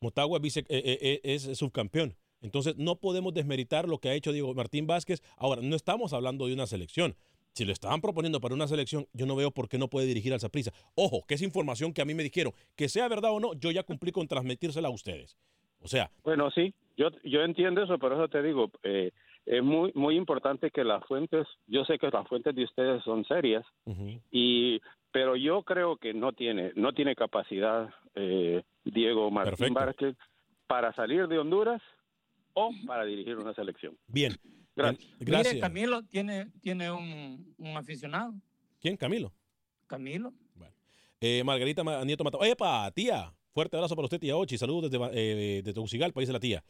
[0.02, 2.16] Motagua vice- eh, eh, eh, es subcampeón.
[2.42, 5.22] Entonces, no podemos desmeritar lo que ha hecho Diego Martín Vázquez.
[5.38, 7.16] Ahora, no estamos hablando de una selección.
[7.54, 10.34] Si lo estaban proponiendo para una selección, yo no veo por qué no puede dirigir
[10.34, 10.74] al Saprissa.
[10.94, 12.54] Ojo, que es información que a mí me dijeron.
[12.76, 15.38] Que sea verdad o no, yo ya cumplí con transmitírsela a ustedes.
[15.80, 19.12] O sea, Bueno, sí, yo, yo entiendo eso, por eso te digo, eh,
[19.46, 23.24] es muy, muy importante que las fuentes, yo sé que las fuentes de ustedes son
[23.26, 23.64] serias,
[24.32, 24.80] y
[25.16, 30.18] pero yo creo que no tiene, no tiene capacidad eh, Diego Martín Vázquez
[30.68, 31.82] para salir de Honduras
[32.54, 33.98] o para dirigir una selección.
[34.08, 34.36] bien.
[34.76, 35.08] Gracias.
[35.54, 38.34] Mire, Camilo tiene, tiene un, un aficionado.
[38.82, 38.98] ¿Quién?
[38.98, 39.32] Camilo.
[39.88, 40.34] Camilo.
[41.22, 42.44] Eh, Margarita Ma- Nieto Matado.
[42.44, 43.32] ¡Epa, tía!
[43.54, 44.58] Fuerte abrazo para usted, tía Ochi.
[44.58, 46.62] Saludos desde, eh, de Tegucigalpa, dice la tía.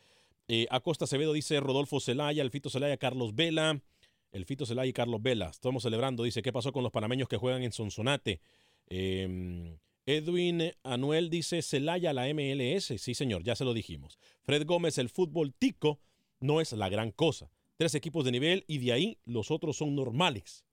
[0.47, 3.81] Eh, Acosta Acevedo dice Rodolfo Zelaya, el Fito Zelaya, Carlos Vela.
[4.31, 5.47] El Fito Zelaya y Carlos Vela.
[5.47, 8.41] Estamos celebrando, dice, ¿qué pasó con los panameños que juegan en Sonsonate?
[8.87, 12.93] Eh, Edwin Anuel dice Celaya la MLS.
[12.97, 14.19] Sí, señor, ya se lo dijimos.
[14.43, 15.99] Fred Gómez, el fútbol tico
[16.39, 17.49] no es la gran cosa.
[17.77, 20.63] Tres equipos de nivel y de ahí los otros son normales.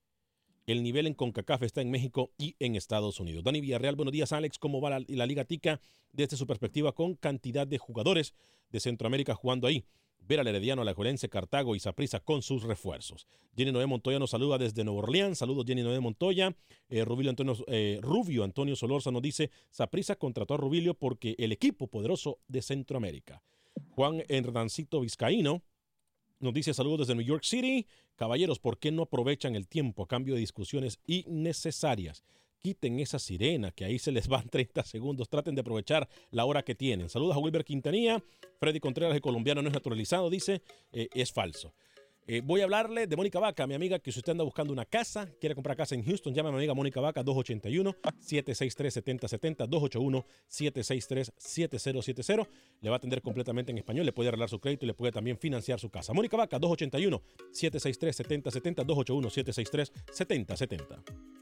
[0.67, 3.43] El nivel en CONCACAF está en México y en Estados Unidos.
[3.43, 4.59] Dani Villarreal, buenos días, Alex.
[4.59, 5.81] ¿Cómo va la Liga Tica
[6.13, 8.35] desde su perspectiva con cantidad de jugadores
[8.71, 9.85] de Centroamérica jugando ahí?
[10.27, 13.27] Ver al Herediano, Alajuelense, Cartago y Saprissa con sus refuerzos.
[13.57, 15.39] Jenny Noé Montoya nos saluda desde Nueva Orleans.
[15.39, 16.57] Saludos, Jenny Noé Montoya.
[16.89, 21.53] Eh, Rubilio Antonio, eh, Rubio Antonio Solorza nos dice: Saprissa contrató a Rubilio porque el
[21.53, 23.43] equipo poderoso de Centroamérica.
[23.91, 25.63] Juan Hernancito Vizcaíno
[26.41, 27.87] nos dice: Saludos desde New York City.
[28.17, 32.25] Caballeros, ¿por qué no aprovechan el tiempo a cambio de discusiones innecesarias?
[32.63, 35.29] Quiten esa sirena, que ahí se les van 30 segundos.
[35.29, 37.09] Traten de aprovechar la hora que tienen.
[37.09, 38.23] Saludos a Wilber Quintanilla.
[38.59, 41.75] Freddy Contreras, el colombiano no es naturalizado, dice, eh, es falso.
[42.25, 44.85] Eh, voy a hablarle de Mónica Vaca, mi amiga, que si usted anda buscando una
[44.85, 49.67] casa, quiere comprar casa en Houston, llame a mi amiga Mónica Vaca 281-763-7070,
[50.49, 52.47] 281-763-7070.
[52.81, 55.11] Le va a atender completamente en español, le puede arreglar su crédito y le puede
[55.11, 56.13] también financiar su casa.
[56.13, 61.42] Mónica Vaca 281-763-7070, 281-763-7070.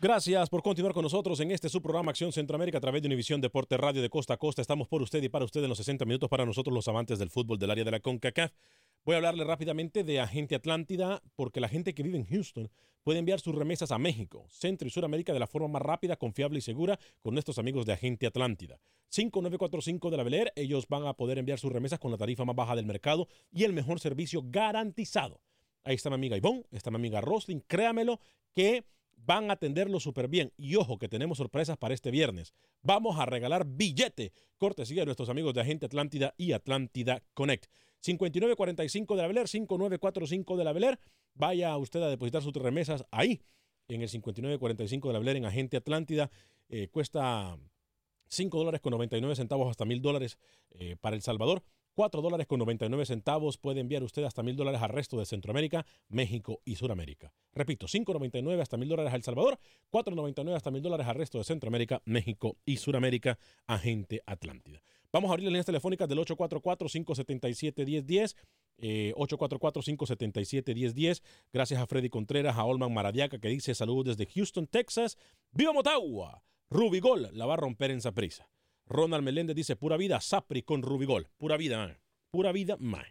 [0.00, 3.76] Gracias por continuar con nosotros en este subprograma Acción Centroamérica a través de Univisión Deporte
[3.76, 4.62] Radio de Costa a Costa.
[4.62, 7.30] Estamos por usted y para usted en los 60 minutos para nosotros los amantes del
[7.30, 8.52] fútbol del área de la CONCACAF.
[9.04, 12.70] Voy a hablarle rápidamente de Agente Atlántida porque la gente que vive en Houston
[13.02, 16.60] puede enviar sus remesas a México, Centro y Suramérica de la forma más rápida, confiable
[16.60, 18.78] y segura con nuestros amigos de Agente Atlántida.
[19.08, 22.54] 5945 de la Bel ellos van a poder enviar sus remesas con la tarifa más
[22.54, 25.40] baja del mercado y el mejor servicio garantizado.
[25.82, 28.20] Ahí está mi amiga Ivonne, está mi amiga Roslyn, créamelo
[28.54, 28.84] que
[29.24, 30.52] van a atenderlo súper bien.
[30.56, 32.54] Y ojo que tenemos sorpresas para este viernes.
[32.82, 37.66] Vamos a regalar billete, cortesía de nuestros amigos de Agente Atlántida y Atlántida Connect.
[38.00, 41.00] 5945 de la Beler, 5945 de la Beler.
[41.34, 43.42] Vaya usted a depositar sus remesas ahí,
[43.88, 46.30] en el 5945 de la Beler, en Agente Atlántida.
[46.68, 47.58] Eh, cuesta
[48.28, 50.38] 5 dólares con 99 centavos hasta mil dólares
[50.70, 51.62] eh, para El Salvador.
[51.98, 55.84] 4 dólares con 99 centavos puede enviar usted hasta mil dólares al resto de Centroamérica,
[56.08, 57.32] México y Suramérica.
[57.52, 59.58] Repito, 5.99 hasta mil dólares a El Salvador,
[59.90, 64.80] 4.99 hasta mil dólares al resto de Centroamérica, México y Suramérica, Agente Atlántida.
[65.12, 68.36] Vamos a abrir las líneas telefónicas del 844-577-1010.
[68.78, 71.22] 844-577-1010.
[71.52, 75.18] Gracias a Freddy Contreras, a Olman Maradiaca que dice saludos desde Houston, Texas.
[75.50, 76.44] ¡Viva Motagua!
[76.70, 78.48] Rubigol la va a romper en prisa.
[78.88, 81.28] Ronald Meléndez dice pura vida, Sapri con Rubigol.
[81.36, 81.98] Pura vida,
[82.30, 83.04] Pura vida, man.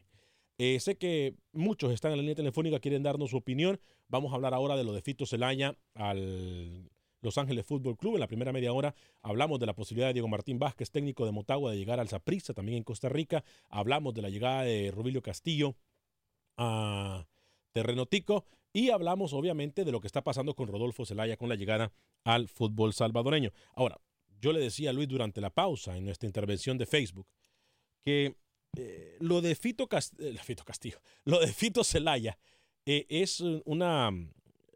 [0.57, 3.79] Eh, sé que muchos están en la línea telefónica, quieren darnos su opinión.
[4.07, 6.89] Vamos a hablar ahora de lo de Fito Celaya al
[7.21, 8.15] los Ángeles Fútbol Club.
[8.15, 11.31] En la primera media hora hablamos de la posibilidad de Diego Martín Vázquez, técnico de
[11.31, 13.43] Motagua, de llegar al Zaprisa, también en Costa Rica.
[13.69, 15.75] Hablamos de la llegada de Rubilio Castillo
[16.57, 17.27] a
[17.71, 18.45] Terreno Tico.
[18.73, 21.91] Y hablamos, obviamente, de lo que está pasando con Rodolfo Zelaya con la llegada
[22.23, 23.51] al fútbol salvadoreño.
[23.73, 23.99] Ahora,
[24.39, 27.27] yo le decía a Luis durante la pausa en nuestra intervención de Facebook
[28.03, 28.37] que
[28.77, 29.87] eh, lo de Fito,
[30.19, 32.37] eh, Castillo, lo de Fito Zelaya
[32.85, 34.11] eh, es una,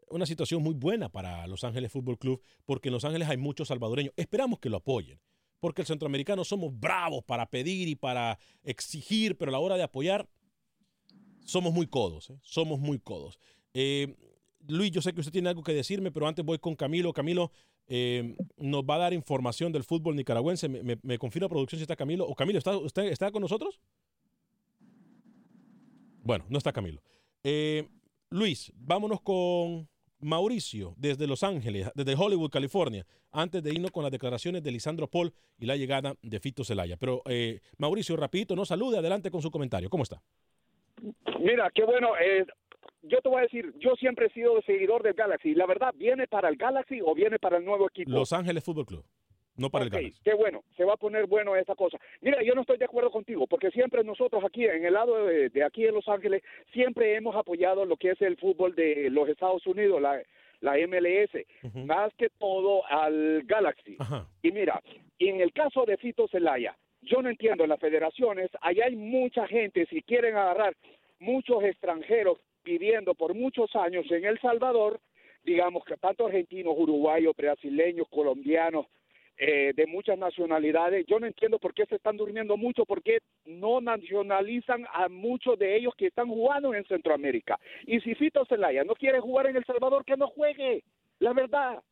[0.08, 3.68] una situación muy buena para Los Ángeles Fútbol Club, porque en Los Ángeles hay muchos
[3.68, 4.12] salvadoreños.
[4.16, 5.20] Esperamos que lo apoyen,
[5.60, 9.82] porque el centroamericano somos bravos para pedir y para exigir, pero a la hora de
[9.82, 10.28] apoyar
[11.44, 12.38] somos muy codos, ¿eh?
[12.42, 13.38] somos muy codos.
[13.74, 14.14] Eh,
[14.68, 17.12] Luis, yo sé que usted tiene algo que decirme, pero antes voy con Camilo.
[17.12, 17.50] Camilo
[17.88, 20.68] eh, nos va a dar información del fútbol nicaragüense.
[20.68, 22.26] ¿Me, me, confirma producción si está Camilo?
[22.26, 23.80] ¿O Camilo, ¿está, está con nosotros?
[26.22, 27.02] Bueno, no está Camilo.
[28.30, 29.88] Luis, vámonos con
[30.22, 35.08] Mauricio, desde Los Ángeles, desde Hollywood, California, antes de irnos con las declaraciones de Lisandro
[35.08, 36.96] Paul y la llegada de Fito Celaya.
[36.96, 39.90] Pero eh, Mauricio, rapidito, nos salude, adelante con su comentario.
[39.90, 40.22] ¿Cómo está?
[41.40, 42.10] Mira, qué bueno.
[42.16, 42.46] Eh,
[43.02, 45.54] yo te voy a decir, yo siempre he sido seguidor del Galaxy.
[45.54, 48.10] La verdad, ¿viene para el Galaxy o viene para el nuevo equipo?
[48.10, 49.04] Los Ángeles Fútbol Club.
[49.56, 50.20] No para el Galaxy.
[50.24, 51.98] Qué bueno, se va a poner bueno esta cosa.
[52.20, 55.50] Mira, yo no estoy de acuerdo contigo, porque siempre nosotros aquí, en el lado de,
[55.64, 59.66] aquí en Los Ángeles, siempre hemos apoyado lo que es el fútbol de los Estados
[59.66, 60.22] Unidos, la,
[60.60, 63.98] la MLS, más que todo al Galaxy.
[64.42, 64.80] Y mira,
[65.18, 69.46] en el caso de Fito Celaya, yo no entiendo, en las federaciones, allá hay mucha
[69.48, 70.74] gente, si quieren agarrar
[71.18, 75.00] muchos extranjeros pidiendo por muchos años en El Salvador,
[75.44, 78.86] digamos que tanto argentinos, uruguayos, brasileños, colombianos,
[79.38, 81.06] eh, de muchas nacionalidades.
[81.08, 85.58] Yo no entiendo por qué se están durmiendo mucho, por qué no nacionalizan a muchos
[85.58, 87.58] de ellos que están jugando en Centroamérica.
[87.86, 90.84] Y si Fito Zelaya no quiere jugar en El Salvador, que no juegue,
[91.18, 91.82] la verdad.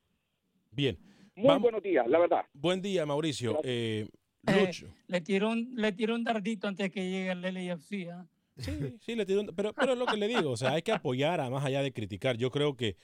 [0.70, 0.96] Bien.
[1.35, 2.44] Muy buenos días, la verdad.
[2.52, 3.59] Buen día, Mauricio.
[3.64, 4.06] Eh,
[4.46, 4.70] eh,
[5.09, 8.09] le, tiró un, le tiró un dardito antes que llegue el LAFC.
[8.68, 8.90] ¿Eh?
[8.90, 10.83] Sí, sí, le tiró un, pero, pero es lo que le digo, o sea, hay
[10.83, 12.37] que apoyar a más allá de criticar.
[12.37, 12.96] Yo creo que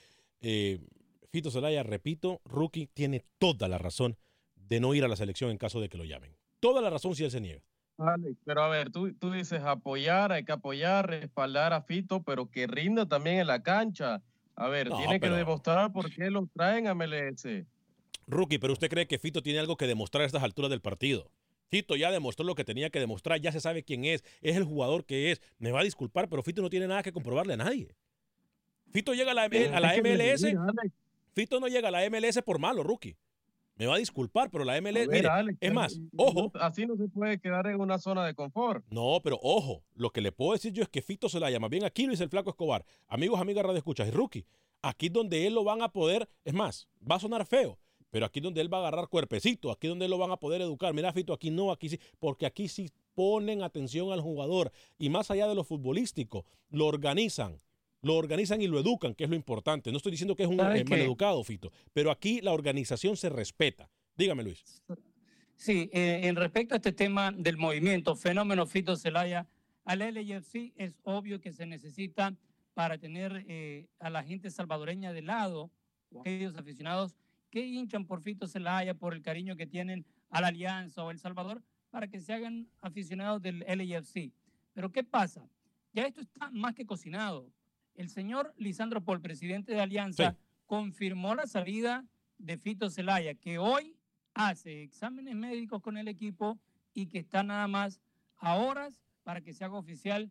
[1.31, 4.17] Fito Zelaya, repito, rookie tiene toda la razón
[4.55, 6.35] de no ir a la selección en caso de que lo llamen.
[6.61, 7.63] Toda la razón si él se niega.
[7.99, 12.51] Vale, pero a ver, tú, tú dices apoyar, hay que apoyar, respaldar a Fito, pero
[12.51, 14.23] que rinda también en la cancha.
[14.55, 17.65] A ver, No, tiene pero- que demostrar por qué lo traen a MLS.
[18.27, 21.31] Rookie, pero usted cree que Fito tiene algo que demostrar a estas alturas del partido.
[21.69, 24.65] Fito ya demostró lo que tenía que demostrar, ya se sabe quién es, es el
[24.65, 25.41] jugador que es.
[25.59, 27.95] Me va a disculpar, pero Fito no tiene nada que comprobarle a nadie.
[28.91, 30.47] Fito llega a la, a la es MLS,
[31.33, 33.17] Fito no llega a la MLS por malo, Rookie.
[33.75, 36.97] Me va a disculpar, pero la MLS, ver, mire, Alex, es más, ojo, Así no
[36.97, 38.83] se puede quedar en una zona de confort.
[38.89, 41.69] No, pero ojo, lo que le puedo decir yo es que Fito se la llama
[41.69, 42.87] bien aquí lo dice el Flaco Escobar.
[43.07, 44.47] Amigos, amigas, radio escuchas, y rookie.
[44.81, 47.79] Aquí es donde él lo van a poder, es más, va a sonar feo,
[48.11, 50.37] pero aquí es donde él va a agarrar cuerpecito, aquí es donde lo van a
[50.37, 50.95] poder educar.
[50.95, 55.31] Mira, Fito, aquí no, aquí sí, porque aquí sí ponen atención al jugador y más
[55.31, 57.61] allá de lo futbolístico, lo organizan.
[58.03, 59.91] Lo organizan y lo educan, que es lo importante.
[59.91, 63.29] No estoy diciendo que es un ¿Sabe eh, maleducado, Fito, pero aquí la organización se
[63.29, 63.91] respeta.
[64.17, 64.83] Dígame, Luis.
[65.57, 69.49] Sí, eh, en respecto a este tema del movimiento, fenómeno Fito Celaya,
[69.85, 72.37] al LAFC es obvio que se necesita
[72.75, 75.71] para tener eh, a la gente salvadoreña de lado,
[76.21, 77.17] aquellos aficionados
[77.57, 81.19] que hinchan por Fito Celaya, por el cariño que tienen a la Alianza o El
[81.19, 84.31] Salvador, para que se hagan aficionados del LAFC.
[84.75, 85.49] Pero ¿qué pasa?
[85.95, 87.51] Ya esto está más que cocinado.
[87.95, 92.05] El señor Lisandro Paul, presidente de Alianza, confirmó la salida
[92.37, 93.97] de Fito Celaya, que hoy
[94.35, 96.59] hace exámenes médicos con el equipo
[96.93, 98.03] y que está nada más
[98.37, 100.31] a horas para que se haga oficial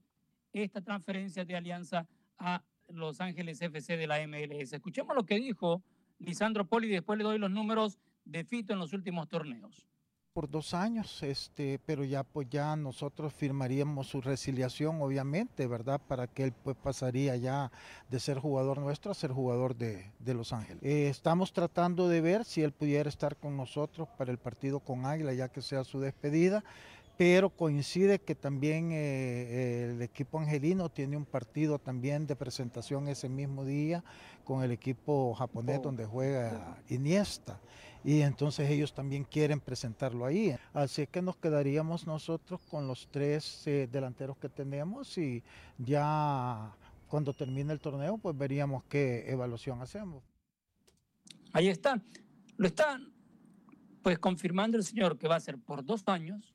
[0.53, 2.07] esta transferencia de Alianza
[2.37, 4.73] a Los Ángeles FC de la MLS.
[4.73, 5.81] Escuchemos lo que dijo
[6.25, 9.87] Lisandro Poli y después le doy los números de Fito en los últimos torneos.
[10.35, 16.01] por dos años, este, pero ya pues ya nosotros firmaríamos su resiliación, obviamente, ¿verdad?
[16.05, 17.71] Para que él pues pasaría ya
[18.09, 20.83] de ser jugador nuestro a ser jugador de, de Los Ángeles.
[20.83, 25.05] Eh, estamos tratando de ver si él pudiera estar con nosotros para el partido con
[25.05, 26.65] Águila, ya que sea su despedida.
[27.17, 33.29] Pero coincide que también eh, el equipo angelino tiene un partido también de presentación ese
[33.29, 34.03] mismo día
[34.43, 37.59] con el equipo japonés donde juega Iniesta
[38.05, 40.55] y entonces ellos también quieren presentarlo ahí.
[40.73, 45.43] Así que nos quedaríamos nosotros con los tres eh, delanteros que tenemos y
[45.79, 46.71] ya
[47.07, 50.23] cuando termine el torneo pues veríamos qué evaluación hacemos.
[51.51, 51.99] Ahí está.
[52.57, 52.99] Lo está
[54.03, 56.54] pues confirmando el señor que va a ser por dos años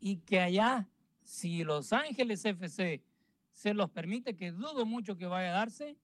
[0.00, 0.88] y que allá,
[1.22, 3.02] si Los Ángeles FC
[3.52, 5.96] se los permite, que dudo mucho que vaya a darse,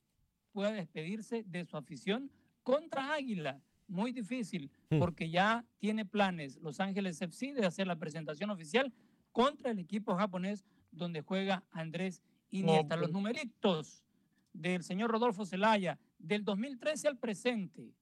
[0.52, 2.30] pueda despedirse de su afición
[2.62, 3.60] contra Águila.
[3.86, 4.98] Muy difícil, Hmm.
[4.98, 8.92] porque ya tiene planes Los Ángeles FC de hacer la presentación oficial
[9.32, 12.96] contra el equipo japonés donde juega Andrés Iniesta.
[12.96, 14.04] Los numeritos
[14.52, 17.92] del señor Rodolfo Zelaya, del 2013 al presente,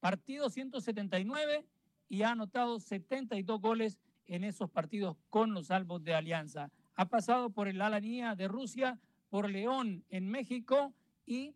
[0.00, 1.64] partido 179
[2.08, 6.70] y ha anotado 72 goles en esos partidos con los salvos de Alianza.
[6.94, 10.94] Ha pasado por el Alanía de Rusia, por León en México
[11.26, 11.54] y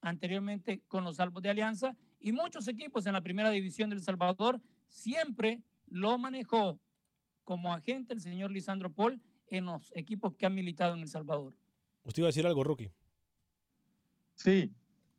[0.00, 1.96] anteriormente con los salvos de Alianza.
[2.18, 6.80] Y muchos equipos en la primera división del Salvador siempre lo manejó
[7.44, 11.54] como agente el señor Lisandro Paul en los equipos que han militado en El Salvador.
[12.04, 12.90] Usted iba a decir algo, Rookie.
[14.34, 14.72] Sí.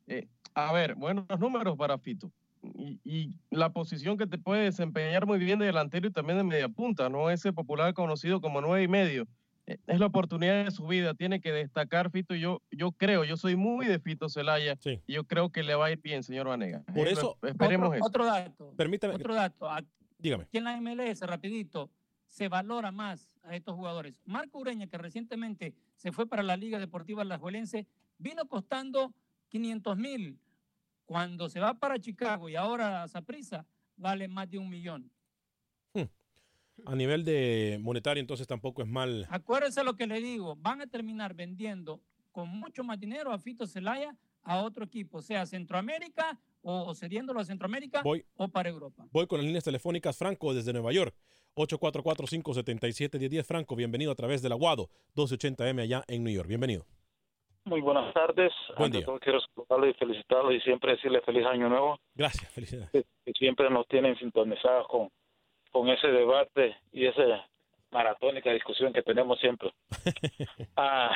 [0.08, 2.32] Eh, a ver, buenos números para Fito.
[2.74, 6.44] Y, y la posición que te puede desempeñar muy bien de delantero y también de
[6.44, 7.30] media punta, ¿no?
[7.30, 9.26] Ese popular conocido como nueve y medio.
[9.66, 12.34] Eh, Es la oportunidad de su vida, tiene que destacar Fito.
[12.34, 14.76] y Yo, yo creo, yo soy muy de Fito Celaya.
[15.06, 16.82] Y yo creo que le va a ir bien, señor Vanega.
[16.94, 18.06] Por eso- esperemos otro, eso.
[18.06, 18.74] otro dato.
[18.76, 19.14] Permítame.
[19.14, 19.70] Otro dato.
[19.70, 20.46] Aquí Dígame.
[20.52, 21.90] en la MLS, rapidito,
[22.28, 24.20] se valora más a estos jugadores.
[24.24, 27.86] Marco Ureña, que recientemente se fue para la Liga Deportiva Alajuelense,
[28.18, 29.12] vino costando
[29.48, 30.38] 500 mil.
[31.06, 33.64] Cuando se va para Chicago y ahora a Saprissa,
[33.96, 35.10] vale más de un millón.
[36.84, 39.26] A nivel de monetario, entonces tampoco es mal.
[39.30, 43.66] Acuérdense lo que le digo, van a terminar vendiendo con mucho más dinero a Fito
[43.66, 48.22] Celaya a otro equipo, sea Centroamérica o, o cediéndolo a Centroamérica Voy.
[48.36, 49.06] o para Europa.
[49.10, 51.16] Voy con las líneas telefónicas Franco desde Nueva York.
[51.56, 56.46] 844-577-1010 Franco, bienvenido a través del Aguado 1280M allá en New York.
[56.46, 56.86] Bienvenido.
[57.66, 58.52] Muy buenas tardes.
[58.78, 59.04] Buen día.
[59.04, 61.98] todo quiero saludarlo y felicitarlo y siempre decirle feliz año nuevo.
[62.14, 62.92] Gracias, felicidades.
[62.92, 65.10] Que siempre nos tienen sintonizados con,
[65.72, 67.44] con ese debate y esa
[67.90, 69.72] maratónica discusión que tenemos siempre.
[70.78, 71.10] Ah,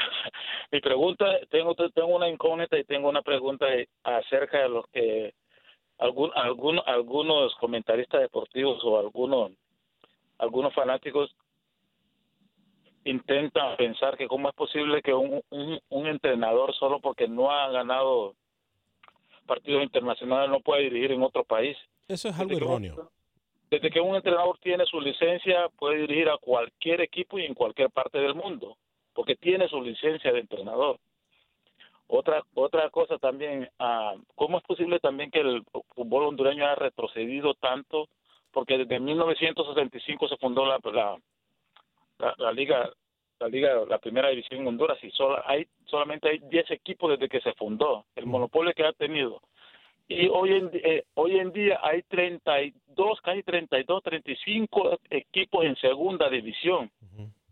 [0.73, 3.67] mi pregunta, tengo, tengo una incógnita y tengo una pregunta
[4.03, 5.35] acerca de los que
[5.99, 9.53] algún, algún, algunos comentaristas deportivos o algunos,
[10.39, 11.31] algunos fanáticos
[13.05, 17.69] intentan pensar que cómo es posible que un, un, un entrenador solo porque no ha
[17.71, 18.35] ganado
[19.47, 21.77] partidos internacionales no puede dirigir en otro país.
[22.07, 23.11] Eso es algo erróneo.
[23.71, 27.91] Desde que un entrenador tiene su licencia, puede dirigir a cualquier equipo y en cualquier
[27.91, 28.77] parte del mundo,
[29.13, 30.99] porque tiene su licencia de entrenador.
[32.07, 35.63] Otra otra cosa también, ah, ¿cómo es posible también que el
[35.95, 38.09] fútbol hondureño haya retrocedido tanto?
[38.53, 41.17] Porque desde 1965 se fundó la, la,
[42.39, 42.91] la, liga
[43.39, 47.29] la liga la primera división en Honduras y solo hay solamente hay 10 equipos desde
[47.29, 49.41] que se fundó el monopolio que ha tenido.
[50.09, 56.29] Y hoy en eh, hoy en día hay 32 casi 32 35 equipos en segunda
[56.29, 56.91] división.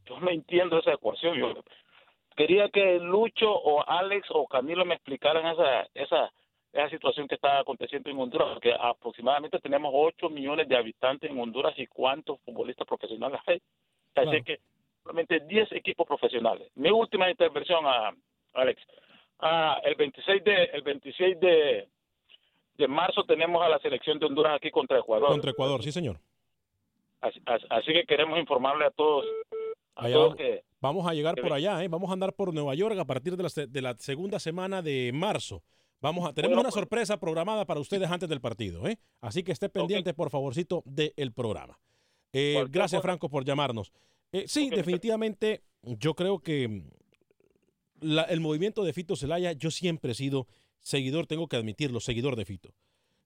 [0.06, 1.38] Yo no entiendo esa ecuación.
[1.38, 1.54] Yo
[2.36, 6.32] quería que Lucho o Alex o Camilo me explicaran esa esa
[6.72, 11.38] esa situación que está aconteciendo en Honduras, porque aproximadamente tenemos 8 millones de habitantes en
[11.38, 13.60] Honduras y cuántos futbolistas profesionales hay.
[14.20, 14.60] Así que
[15.02, 16.70] solamente 10 equipos profesionales.
[16.74, 18.12] Mi última intervención, a
[18.54, 18.82] Alex.
[19.40, 21.88] Ah, el 26 de el 26 de,
[22.76, 25.28] de marzo tenemos a la selección de Honduras aquí contra Ecuador.
[25.28, 26.18] Contra Ecuador, sí, señor.
[27.20, 29.24] Así, así que queremos informarle a todos,
[29.96, 31.88] a todos que, Vamos a llegar por allá, ¿eh?
[31.88, 35.10] vamos a andar por Nueva York a partir de la, de la segunda semana de
[35.12, 35.62] marzo.
[36.00, 38.98] Vamos a, tenemos una sorpresa programada para ustedes antes del partido, ¿eh?
[39.20, 41.80] así que esté pendiente, por favorcito, del programa.
[42.32, 43.92] Eh, gracias, Franco, por llamarnos.
[44.32, 46.82] Eh, sí, definitivamente, yo creo que mm,
[48.00, 50.46] la, el movimiento de Fito Zelaya, yo siempre he sido
[50.80, 52.74] seguidor, tengo que admitirlo, seguidor de Fito.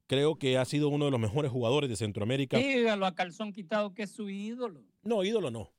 [0.06, 2.58] Creo que ha sido uno de los mejores jugadores de Centroamérica.
[2.58, 4.82] Dígalo a calzón quitado que es su ídolo.
[5.02, 5.72] No, ídolo no.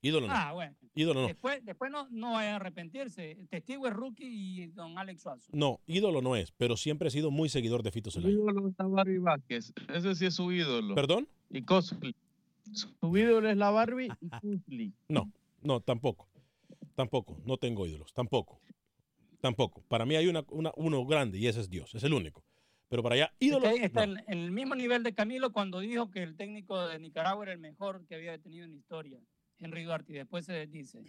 [0.00, 0.32] Ídolo no.
[0.32, 0.76] Ah, bueno.
[0.94, 1.26] Ídolo no.
[1.26, 3.32] Después, después no, no vaya a arrepentirse.
[3.32, 5.50] El testigo es Rookie y don Alex Suazo.
[5.52, 8.32] No, ídolo no es, pero siempre he sido muy seguidor de Fito Zelaya.
[8.32, 9.72] ídolo es Vázquez.
[9.92, 10.94] Ese sí es su ídolo.
[10.94, 11.28] ¿Perdón?
[11.50, 12.14] Y Cosplay.
[12.72, 14.08] Su ídolo es la Barbie
[14.68, 14.92] y.
[15.08, 15.30] No,
[15.62, 16.28] no, tampoco.
[16.94, 17.38] Tampoco.
[17.44, 18.12] No tengo ídolos.
[18.12, 18.60] Tampoco.
[19.40, 19.82] Tampoco.
[19.88, 21.94] Para mí hay una, una, uno grande y ese es Dios.
[21.94, 22.42] Es el único.
[22.88, 23.72] Pero para allá, ídolos.
[23.72, 26.98] Está, está en, en el mismo nivel de Camilo cuando dijo que el técnico de
[26.98, 29.20] Nicaragua era el mejor que había tenido en la historia.
[29.60, 31.02] Henry Duarte, y después se dice.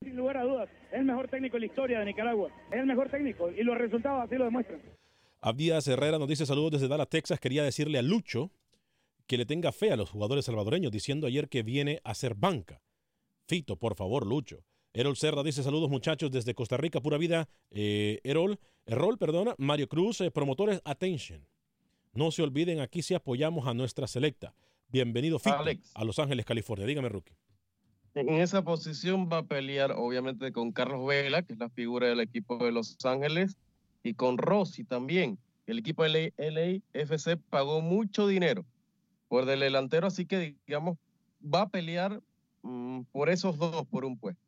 [0.00, 2.50] Sin lugar a dudas, es el mejor técnico en la historia de Nicaragua.
[2.70, 4.82] Es el mejor técnico y los resultados así lo demuestran.
[5.40, 7.40] Abdías Herrera nos dice saludos desde Dallas, Texas.
[7.40, 8.50] Quería decirle a Lucho
[9.26, 12.82] que le tenga fe a los jugadores salvadoreños, diciendo ayer que viene a ser banca.
[13.46, 14.64] Fito, por favor, Lucho.
[14.94, 17.48] Erol Cerda dice saludos muchachos desde Costa Rica, pura vida.
[17.70, 19.54] Eh, Erol, Errol, perdona.
[19.56, 21.46] Mario Cruz, eh, promotores, attention.
[22.12, 24.54] No se olviden, aquí sí apoyamos a nuestra selecta.
[24.88, 25.90] Bienvenido, Fito, Alex.
[25.94, 26.86] a Los Ángeles, California.
[26.86, 27.32] Dígame, Rookie.
[28.14, 32.20] En esa posición va a pelear, obviamente, con Carlos Vela, que es la figura del
[32.20, 33.56] equipo de Los Ángeles,
[34.02, 35.38] y con Rossi también.
[35.66, 38.66] El equipo de LAFC pagó mucho dinero
[39.32, 40.98] por el delantero, así que, digamos,
[41.42, 42.22] va a pelear
[42.60, 44.42] mmm, por esos dos, por un puesto.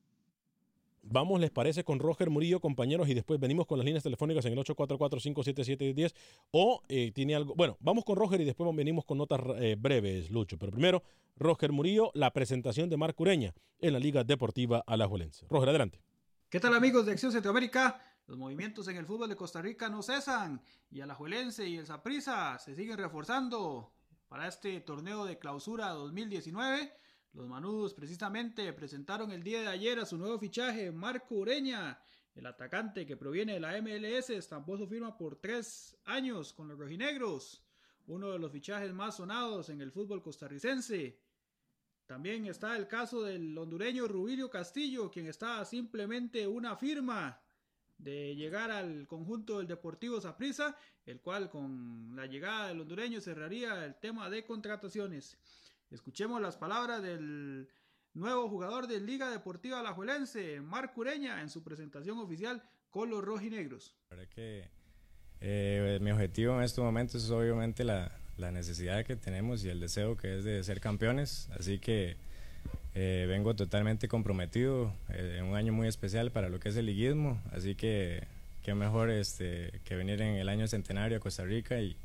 [1.02, 3.08] Vamos, ¿les parece con Roger Murillo, compañeros?
[3.08, 6.14] Y después venimos con las líneas telefónicas en el 844-577-10.
[6.50, 7.54] O eh, tiene algo.
[7.54, 10.58] Bueno, vamos con Roger y después venimos con notas eh, breves, Lucho.
[10.58, 11.02] Pero primero,
[11.36, 15.46] Roger Murillo, la presentación de Marc Ureña en la Liga Deportiva Alajuelense.
[15.48, 16.02] Roger, adelante.
[16.50, 18.02] ¿Qué tal, amigos de Acción Centroamérica?
[18.26, 20.60] Los movimientos en el fútbol de Costa Rica no cesan
[20.90, 23.93] y Alajuelense y el Saprissa se siguen reforzando
[24.34, 26.92] para este torneo de clausura 2019.
[27.34, 32.02] Los manudos precisamente presentaron el día de ayer a su nuevo fichaje, Marco Ureña,
[32.34, 36.76] el atacante que proviene de la MLS, estampó su firma por tres años con los
[36.76, 37.62] rojinegros,
[38.08, 41.20] uno de los fichajes más sonados en el fútbol costarricense.
[42.04, 47.40] También está el caso del hondureño Rubilio Castillo, quien está simplemente una firma
[47.98, 50.76] de llegar al conjunto del Deportivo Saprissa,
[51.06, 55.36] el cual con la llegada del hondureño cerraría el tema de contrataciones.
[55.90, 57.68] Escuchemos las palabras del
[58.14, 63.94] nuevo jugador de Liga Deportiva Alajuelense, Marc Ureña, en su presentación oficial con los rojinegros.
[64.34, 64.70] Que
[65.40, 69.80] eh, mi objetivo en estos momentos es obviamente la, la, necesidad que tenemos y el
[69.80, 72.16] deseo que es de ser campeones, así que
[72.94, 77.40] eh, vengo totalmente comprometido eh, un año muy especial para lo que es el liguismo,
[77.50, 78.24] así que
[78.62, 81.96] qué mejor este, que venir en el año centenario a Costa Rica y,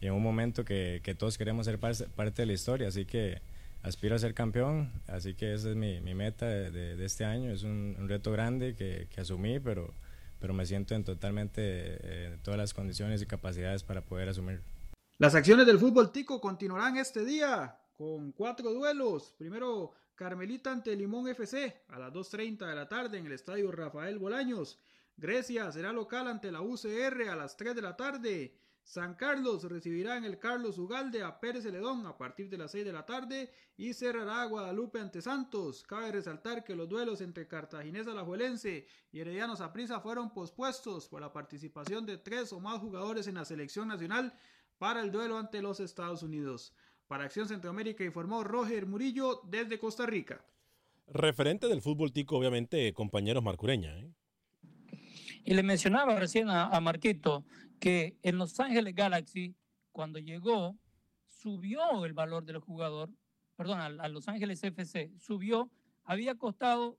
[0.00, 3.04] y en un momento que, que todos queremos ser parte, parte, de la historia, así
[3.04, 3.42] que
[3.82, 7.26] aspiro a ser campeón, así que esa es mi, mi meta de, de, de, este
[7.26, 9.92] año, es un, un reto grande que, que, asumí, pero,
[10.40, 14.62] pero me siento en totalmente eh, todas las condiciones y capacidades para poder asumir.
[15.18, 21.28] Las acciones del fútbol tico continuarán este día con cuatro duelos, primero Carmelita ante Limón
[21.28, 24.78] FC a las 2.30 de la tarde en el estadio Rafael Bolaños,
[25.16, 28.54] Grecia será local ante la UCR a las 3 de la tarde,
[28.84, 32.84] San Carlos recibirá en el Carlos Ugalde a Pérez Celedón a partir de las 6
[32.84, 35.84] de la tarde y cerrará Guadalupe ante Santos.
[35.84, 41.32] Cabe resaltar que los duelos entre Cartaginés Alajuelense y Herediano Saprissa fueron pospuestos por la
[41.32, 44.34] participación de tres o más jugadores en la selección nacional
[44.78, 46.74] para el duelo ante los Estados Unidos.
[47.06, 50.44] Para Acción Centroamérica informó Roger Murillo desde Costa Rica.
[51.08, 53.98] Referente del fútbol tico, obviamente, compañeros Marcureña.
[53.98, 54.10] ¿eh?
[55.44, 57.44] Y le mencionaba recién a, Marquito
[57.80, 59.54] que en Los Ángeles Galaxy,
[59.90, 60.76] cuando llegó,
[61.26, 63.10] subió el valor del jugador,
[63.56, 65.70] perdón, a, Los Ángeles FC, subió,
[66.04, 66.98] había costado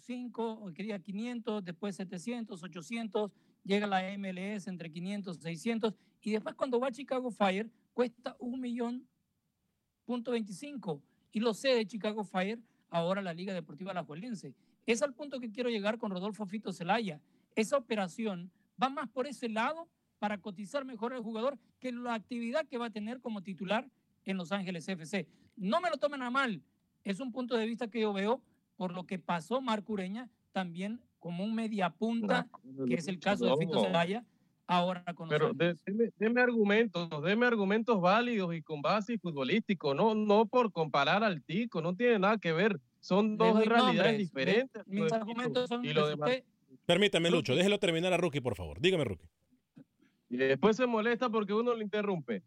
[0.00, 3.30] 5, quería 500, después 700, 800,
[3.62, 8.34] llega la MLS entre 500 y 600, y después cuando va a Chicago Fire, cuesta
[8.38, 9.06] un millón
[10.04, 12.58] punto 25, y lo sé de Chicago Fire,
[12.90, 14.54] ahora la Liga Deportiva Alajuelense.
[14.86, 17.20] Es al punto que quiero llegar con Rodolfo Fito Zelaya
[17.56, 18.50] esa operación
[18.82, 19.88] va más por ese lado
[20.18, 23.88] para cotizar mejor al jugador que la actividad que va a tener como titular
[24.24, 25.26] en Los Ángeles FC.
[25.56, 26.62] No me lo tomen a mal,
[27.04, 28.42] es un punto de vista que yo veo
[28.76, 32.48] por lo que pasó Marco Ureña también como un mediapunta,
[32.86, 34.24] que es el caso de Fito Zelaya,
[34.66, 40.72] ahora con Pero deme, argumentos, deme argumentos válidos y con base futbolístico, no, no por
[40.72, 44.86] comparar al Tico, no tiene nada que ver, son dos realidades diferentes.
[44.86, 46.42] mis argumentos son y lo demás.
[46.86, 48.80] Permítame, Lucho, déjelo terminar a Rookie, por favor.
[48.80, 49.28] Dígame, Rookie.
[50.30, 52.42] Y después se molesta porque uno le interrumpe.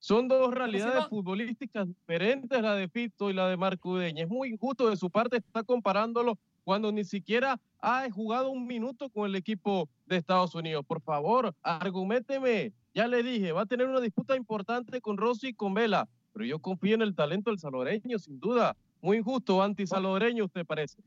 [0.00, 4.24] Son dos realidades futbolísticas diferentes, la de Fito y la de Marco Udeña.
[4.24, 6.38] Es muy injusto de su parte estar comparándolo
[6.70, 10.86] cuando ni siquiera ha jugado un minuto con el equipo de Estados Unidos.
[10.86, 12.72] Por favor, argumenteme.
[12.94, 16.44] Ya le dije, va a tener una disputa importante con Rossi y con Vela, pero
[16.44, 18.76] yo confío en el talento del salvadoreño, sin duda.
[19.00, 21.02] Muy injusto, anti-salvadoreño, ¿usted parece?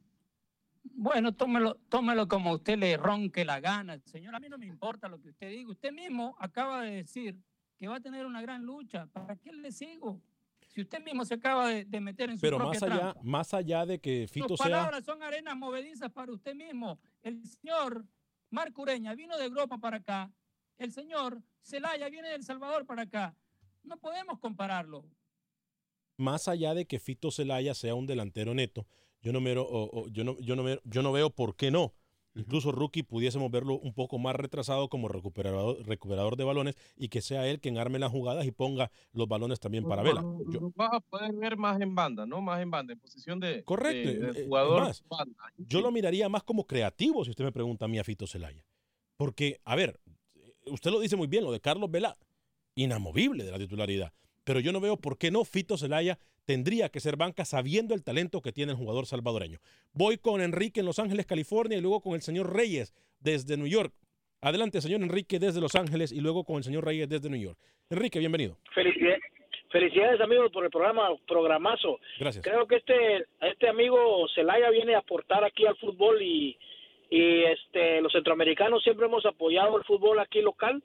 [0.84, 3.97] Bueno, tómelo, tómelo como usted le ronque la gana.
[4.03, 5.72] Señor, a mí no me importa lo que usted diga.
[5.72, 7.38] Usted mismo acaba de decir
[7.80, 9.05] que va a tener una gran lucha.
[9.14, 10.20] ¿Para qué le sigo?
[10.74, 14.00] Si usted mismo se acaba de, meter en su Pero más allá, más allá de
[14.00, 17.00] que Fito Sus palabras son arenas movedizas para usted mismo.
[17.22, 18.06] El señor
[18.50, 20.32] Marco Ureña vino de Europa para acá.
[20.80, 23.36] El señor Celaya viene de El Salvador para acá.
[23.84, 25.06] No podemos compararlo.
[26.18, 28.88] Más allá de que Fito Celaya sea un delantero neto,
[29.22, 29.40] yo no,
[30.10, 31.94] yo, no, yo, no yo no veo por qué no.
[32.36, 37.22] Incluso Rookie pudiésemos verlo un poco más retrasado como recuperador, recuperador de balones y que
[37.22, 40.24] sea él quien arme las jugadas y ponga los balones también para Vela.
[40.50, 42.42] Yo, vas a poder ver más en banda, ¿no?
[42.42, 44.40] Más en banda, en posición de, Correcto.
[44.40, 44.92] Eh, jugador.
[45.58, 48.66] Yo lo miraría más como creativo, si usted me pregunta a mí, a Fito Celaya.
[49.16, 50.00] Porque, a ver,
[50.66, 52.18] usted lo dice muy bien, lo de Carlos Vela,
[52.74, 54.12] inamovible de la titularidad.
[54.44, 58.04] Pero yo no veo por qué no Fito Celaya tendría que ser banca sabiendo el
[58.04, 59.60] talento que tiene el jugador salvadoreño.
[59.94, 63.68] Voy con Enrique en Los Ángeles, California, y luego con el señor Reyes desde New
[63.68, 63.94] York.
[64.41, 67.58] Adelante, señor Enrique, desde Los Ángeles, y luego con el señor Reyes desde New York.
[67.89, 68.58] Enrique, bienvenido.
[68.74, 69.22] Felicidades,
[69.72, 72.00] felicidades amigos, por el programa, programazo.
[72.20, 72.44] Gracias.
[72.44, 76.58] Creo que este, este amigo Celaya viene a aportar aquí al fútbol y,
[77.10, 80.84] y este, los centroamericanos siempre hemos apoyado el fútbol aquí local,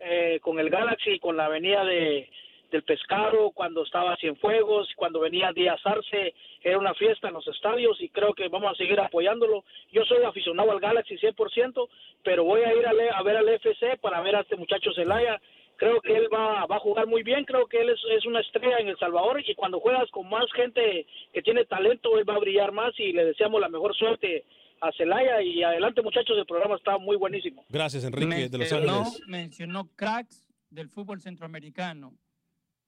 [0.00, 2.28] eh, con el Galaxy y con la avenida de
[2.70, 8.00] del pescado, cuando estaba Cienfuegos, cuando venía Díaz Arce, era una fiesta en los estadios
[8.00, 9.64] y creo que vamos a seguir apoyándolo.
[9.90, 11.88] Yo soy aficionado al Galaxy 100%,
[12.22, 15.40] pero voy a ir a, ver al FC para ver a este muchacho Zelaya.
[15.76, 18.78] Creo que él va, va a jugar muy bien, creo que él es, una estrella
[18.78, 22.40] en El Salvador y cuando juegas con más gente que tiene talento, él va a
[22.40, 24.44] brillar más y le deseamos la mejor suerte
[24.80, 27.64] a Celaya y adelante muchachos, el programa está muy buenísimo.
[27.68, 29.20] Gracias Enrique de Los Ángeles.
[29.26, 32.12] Mencionó cracks del fútbol centroamericano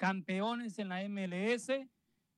[0.01, 1.69] campeones en la MLS,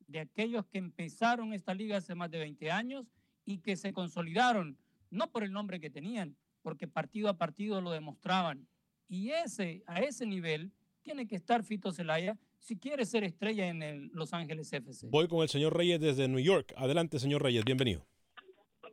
[0.08, 3.06] de aquellos que empezaron esta liga hace más de 20 años
[3.44, 4.76] y que se consolidaron,
[5.10, 8.66] no por el nombre que tenían, porque partido a partido lo demostraban.
[9.08, 13.82] Y ese, a ese nivel tiene que estar Fito Zelaya si quiere ser estrella en
[13.84, 15.06] el Los Ángeles FC.
[15.08, 16.74] Voy con el señor Reyes desde New York.
[16.76, 18.04] Adelante, señor Reyes, bienvenido.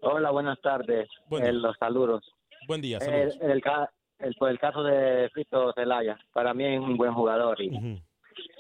[0.02, 1.10] Hola, buenas tardes.
[1.32, 2.22] Eh, los saludos.
[2.68, 3.36] Buen día, saludos.
[3.42, 3.64] El,
[4.20, 8.04] el, por el caso de Fito Zelaya, para mí es un buen jugador y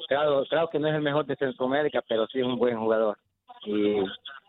[0.09, 3.17] claro, claro que no es el mejor de Centroamérica, pero sí es un buen jugador.
[3.65, 3.95] Y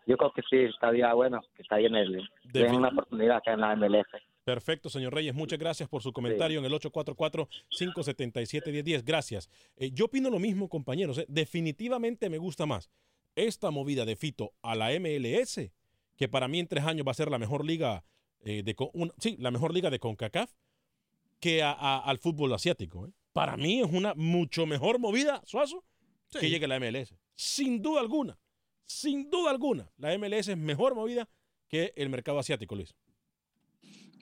[0.07, 3.53] yo creo que sí, estaría bueno que está ahí en el, en una oportunidad acá
[3.53, 4.09] en la MLS.
[4.43, 5.33] Perfecto, señor Reyes.
[5.35, 9.05] Muchas gracias por su comentario en el 844-577-1010.
[9.05, 9.49] Gracias.
[9.77, 11.19] Eh, yo opino lo mismo, compañeros.
[11.19, 11.27] Eh.
[11.29, 12.91] Definitivamente me gusta más
[13.37, 15.71] esta movida de Fito a la MLS,
[16.17, 18.03] que para mí en tres años va a ser la mejor liga
[18.41, 18.75] eh, de
[19.19, 20.51] sí, la mejor liga de CONCACAF,
[21.39, 23.09] que al fútbol asiático.
[23.33, 25.85] Para mí es una mucho mejor movida, Suazo,
[26.31, 27.15] que llegue la MLS.
[27.35, 28.39] Sin duda alguna.
[28.87, 29.91] Sin duda alguna.
[29.97, 31.29] La MLS es mejor movida
[31.69, 32.95] que el mercado asiático, Luis.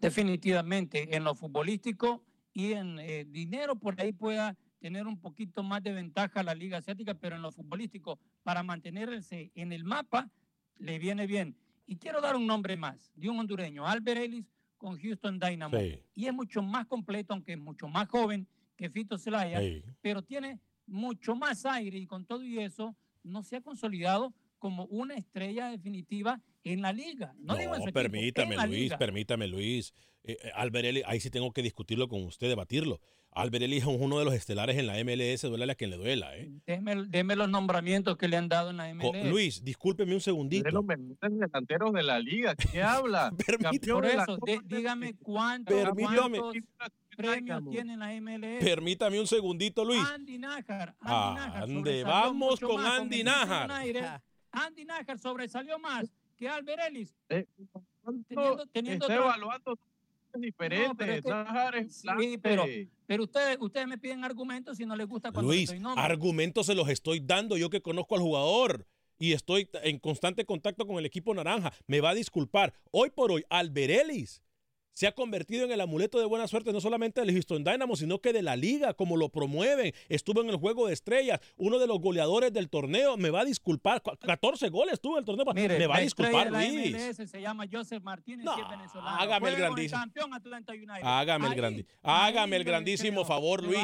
[0.00, 5.82] Definitivamente, en lo futbolístico y en eh, dinero por ahí pueda tener un poquito más
[5.82, 10.30] de ventaja a la Liga Asiática, pero en lo futbolístico, para mantenerse en el mapa,
[10.76, 11.56] le viene bien.
[11.86, 14.46] Y quiero dar un nombre más, de un hondureño, Albert Ellis
[14.76, 15.76] con Houston Dynamo.
[16.14, 18.46] Y es mucho más completo, aunque es mucho más joven
[18.78, 19.60] que Fito Zelaya,
[20.00, 24.86] pero tiene mucho más aire y con todo y eso no se ha consolidado como
[24.86, 27.34] una estrella definitiva en la liga.
[27.38, 28.98] No, digo en su equipo, permítame, en Luis, liga.
[28.98, 29.92] permítame, Luis.
[30.24, 33.00] Eh, eh, Albert Ellis, ahí sí tengo que discutirlo con usted, debatirlo.
[33.30, 36.36] Albert Ellis es uno de los estelares en la MLS, duele a quien le duela,
[36.36, 36.50] ¿eh?
[36.66, 39.28] Deme, deme los nombramientos que le han dado en la Co- MLS.
[39.30, 40.64] Luis, discúlpeme un segundito.
[40.64, 43.30] De los delanteros de la liga, ¿qué habla?
[43.92, 46.38] Por eso, de- dígame cuántos, Permítame.
[46.38, 46.62] cuántos
[47.18, 48.64] premios tiene la MLS.
[48.64, 50.02] Permítame un segundito, Luis.
[50.08, 50.94] Andy Nájar.
[51.00, 54.22] Andy Ah, Nájar ande, sobresalió vamos con Andy Nájar.
[54.52, 56.06] Andy Nájar sobresalió más
[56.36, 57.14] que Albert Ellis.
[57.28, 57.46] Eh,
[58.28, 59.78] teniendo, teniendo está otro- evaluando.
[60.34, 62.38] No, pero es que- Nájar es Sí, plante.
[62.40, 62.64] pero,
[63.06, 66.88] pero ustedes, ustedes me piden argumentos si no les gusta cuando Luis, argumentos se los
[66.88, 68.86] estoy dando yo que conozco al jugador
[69.18, 71.72] y estoy en constante contacto con el equipo naranja.
[71.86, 72.72] Me va a disculpar.
[72.92, 74.42] Hoy por hoy, Albert Ellis
[74.98, 78.18] se ha convertido en el amuleto de buena suerte no solamente del Houston Dynamo, sino
[78.20, 79.92] que de la liga, como lo promueven.
[80.08, 83.16] Estuvo en el juego de estrellas, uno de los goleadores del torneo.
[83.16, 84.02] Me va a disculpar.
[84.02, 85.46] Cu- 14 goles tuvo el torneo.
[85.54, 86.90] Mire, me va a disculpar, Luis.
[86.92, 89.16] MLS se llama Joseph Martínez y es venezolano.
[89.20, 90.00] hágame el grandísimo.
[90.00, 91.00] campeón Atlanta United.
[91.04, 93.78] Hágame el, Ahí- ahí hágame el grandísimo favor, Luis.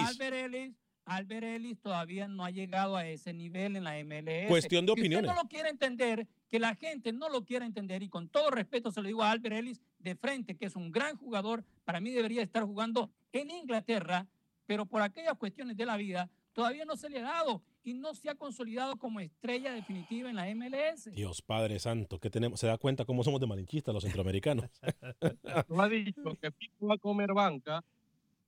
[1.06, 4.48] Albert Ellis, todavía no ha llegado a ese nivel en la MLS.
[4.48, 8.02] Cuestión de Si usted no lo quiere entender, que la gente no lo quiere entender,
[8.02, 10.92] y con todo respeto se lo digo a Albert Ellis de frente, que es un
[10.92, 14.26] gran jugador, para mí debería estar jugando en Inglaterra,
[14.66, 18.14] pero por aquellas cuestiones de la vida todavía no se le ha dado y no
[18.14, 21.10] se ha consolidado como estrella definitiva en la MLS.
[21.12, 24.70] Dios Padre Santo, que tenemos, se da cuenta cómo somos de malinchistas los centroamericanos.
[25.68, 27.84] Tú has dicho que Pico va a comer banca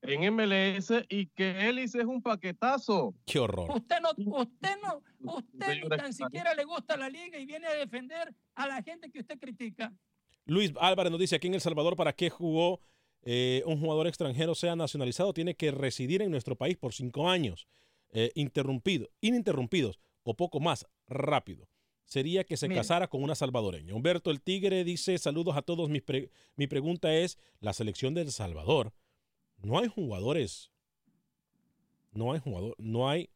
[0.03, 3.15] en MLS y que Ellis es un paquetazo.
[3.27, 3.71] Qué horror.
[3.77, 5.03] Usted no, usted no,
[5.33, 9.11] usted ni tan siquiera le gusta la liga y viene a defender a la gente
[9.11, 9.93] que usted critica.
[10.47, 12.81] Luis Álvarez nos dice aquí en El Salvador, ¿para qué jugó
[13.23, 15.33] eh, un jugador extranjero sea nacionalizado?
[15.33, 17.67] Tiene que residir en nuestro país por cinco años,
[18.11, 21.69] eh, interrumpido, ininterrumpidos o poco más, rápido.
[22.05, 23.93] Sería que se casara con una salvadoreña.
[23.95, 25.89] Humberto el Tigre dice, saludos a todos.
[25.91, 28.93] Mi, pre- mi pregunta es, la selección de El Salvador,
[29.59, 30.71] no hay jugadores,
[32.13, 33.31] no hay jugador, no hay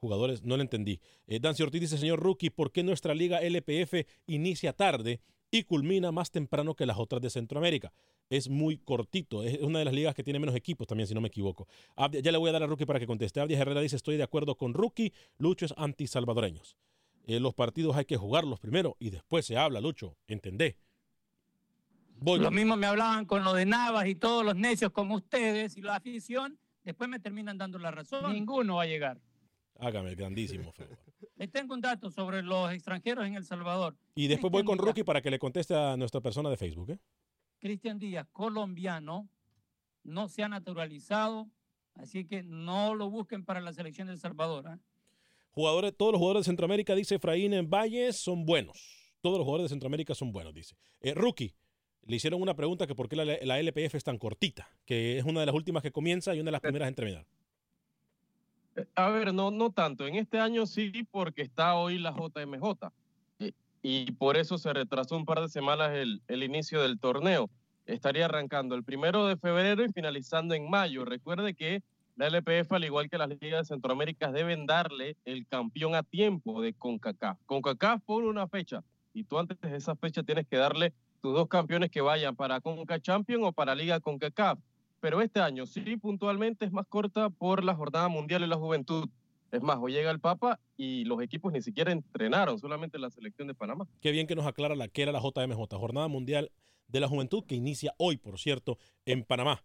[0.00, 1.00] jugadores, no lo entendí.
[1.28, 5.20] Eh, Dancy Ortiz dice, señor Rookie, ¿por qué nuestra liga LPF inicia tarde
[5.58, 7.92] y culmina más temprano que las otras de Centroamérica?
[8.28, 11.20] Es muy cortito, es una de las ligas que tiene menos equipos también, si no
[11.20, 11.68] me equivoco.
[11.96, 13.40] Abdia- ya le voy a dar a Rookie para que conteste.
[13.40, 16.76] Abdia Herrera dice, estoy de acuerdo con Rookie, Lucho es anti-salvadoreños.
[17.26, 20.76] Eh, los partidos hay que jugarlos primero y después se habla, Lucho, ¿entendé?
[22.18, 22.40] Voy.
[22.40, 25.82] Lo mismo me hablaban con lo de Navas y todos los necios como ustedes y
[25.82, 28.32] la afición, después me terminan dando la razón.
[28.32, 29.20] Ninguno va a llegar.
[29.78, 30.98] Hágame el grandísimo favor.
[31.36, 33.96] Les tengo un dato sobre los extranjeros en El Salvador.
[34.14, 36.90] Y después voy con Rookie para que le conteste a nuestra persona de Facebook.
[36.90, 36.98] ¿eh?
[37.58, 39.28] Cristian Díaz, colombiano,
[40.02, 41.50] no se ha naturalizado,
[41.94, 44.66] así que no lo busquen para la selección de El Salvador.
[44.68, 44.78] ¿ah?
[45.50, 49.12] Jugadores, todos los jugadores de Centroamérica, dice Efraín en Valles, son buenos.
[49.20, 50.76] Todos los jugadores de Centroamérica son buenos, dice.
[51.00, 51.54] Eh, rookie,
[52.06, 55.24] le hicieron una pregunta que por qué la, la LPF es tan cortita, que es
[55.24, 57.26] una de las últimas que comienza y una de las primeras en terminar.
[58.94, 60.06] A ver, no, no tanto.
[60.06, 62.90] En este año sí, porque está hoy la JMJ.
[63.82, 67.48] Y, por eso se retrasó un par de semanas el, inicio del torneo.
[67.84, 71.04] Estaría arrancando el primero de febrero y finalizando en mayo.
[71.04, 71.82] Recuerde que
[72.16, 76.60] la LPF, al igual que las ligas de Centroamérica, deben darle el campeón a tiempo
[76.62, 77.38] de CONCACAF.
[77.46, 78.82] CONCACAF pone una fecha
[79.14, 82.60] y tú antes de esa fecha tienes que darle tus dos campeones que vayan para
[82.60, 84.58] CONCA Champion o para Liga CONCACAF.
[85.00, 89.08] Pero este año sí, puntualmente es más corta por la Jornada Mundial y la Juventud.
[89.52, 93.48] Es más, hoy llega el Papa y los equipos ni siquiera entrenaron, solamente la selección
[93.48, 93.86] de Panamá.
[94.00, 96.50] Qué bien que nos aclara la que era la JMJ, Jornada Mundial
[96.88, 99.64] de la Juventud, que inicia hoy, por cierto, en Panamá.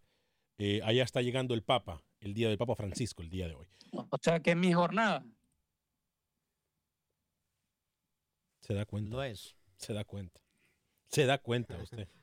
[0.58, 3.68] Eh, allá está llegando el Papa, el día del Papa Francisco, el día de hoy.
[3.92, 5.26] O sea que es mi jornada.
[8.60, 9.10] Se da cuenta.
[9.10, 9.56] Lo es.
[9.78, 10.40] Se da cuenta.
[11.08, 12.08] Se da cuenta usted.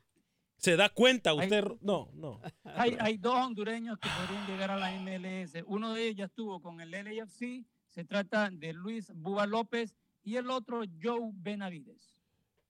[0.58, 1.64] Se da cuenta usted.
[1.80, 2.40] No, no.
[2.64, 5.62] Hay, hay dos hondureños que podrían llegar a la MLS.
[5.66, 7.64] Uno de ellos ya estuvo con el LAFC.
[7.88, 12.14] Se trata de Luis Buba López y el otro Joe Benavides.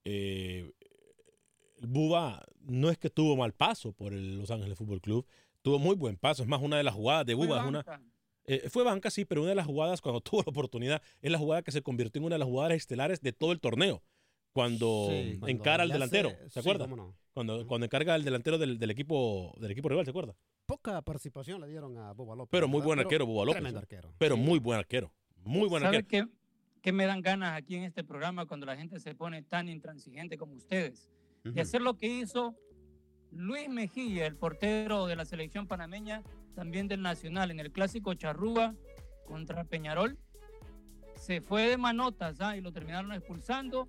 [0.05, 0.71] eh,
[1.81, 5.27] Buba no es que tuvo mal paso por el Los Ángeles Fútbol Club,
[5.63, 6.43] tuvo muy buen paso.
[6.43, 7.83] Es más, una de las jugadas de Buba es una.
[7.83, 8.03] banca.
[8.45, 11.39] eh, fue banca, sí, pero una de las jugadas, cuando tuvo la oportunidad, es la
[11.39, 14.03] jugada que se convirtió en una de las jugadas estelares de todo el torneo.
[14.53, 17.15] Cuando Sí, cuando encara al delantero, hace- ¿se sí, no.
[17.39, 20.35] Cuando, cuando encarga el delantero del, del equipo del equipo rival, ¿se acuerda?
[20.67, 22.51] Poca participación le dieron a Boba López.
[22.51, 22.87] Pero muy ¿verdad?
[22.87, 23.59] buen arquero, Boba López.
[23.59, 24.13] Tremendo arquero.
[24.19, 25.13] Pero muy buen arquero.
[25.45, 26.27] Muy buen ¿Sabe arquero.
[26.27, 29.69] qué, qué me dan ganas aquí en este programa cuando la gente se pone tan
[29.69, 31.13] intransigente como ustedes?
[31.45, 32.57] De hacer lo que hizo
[33.31, 36.25] Luis Mejía, el portero de la selección panameña,
[36.57, 38.75] también del Nacional, en el clásico Charrúa
[39.27, 40.19] contra Peñarol.
[41.15, 42.57] Se fue de manotas ¿ah?
[42.57, 43.87] y lo terminaron expulsando.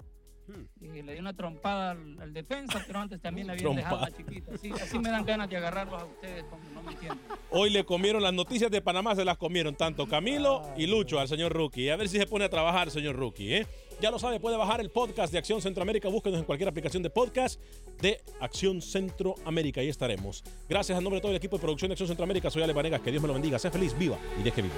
[0.81, 4.17] Y le dio una trompada al, al defensa, pero antes también le habían dejado Trompada.
[4.17, 4.53] una chiquita.
[4.55, 7.19] Así, así me dan ganas de agarrarlos a ustedes cuando no me entienden.
[7.51, 11.27] Hoy le comieron las noticias de Panamá, se las comieron tanto Camilo y Lucho al
[11.27, 11.89] señor Rookie.
[11.89, 13.53] A ver si se pone a trabajar, señor Rookie.
[13.55, 13.67] ¿eh?
[14.01, 16.07] Ya lo sabe, puede bajar el podcast de Acción Centroamérica.
[16.09, 17.59] Búsquenos en cualquier aplicación de podcast
[18.01, 19.81] de Acción Centroamérica.
[19.81, 20.43] Ahí estaremos.
[20.69, 22.49] Gracias a nombre de todo el equipo de producción de Acción Centroamérica.
[22.49, 23.01] Soy Ale Vanegas.
[23.01, 23.59] Que Dios me lo bendiga.
[23.59, 24.77] Sea feliz, viva y deje vivir.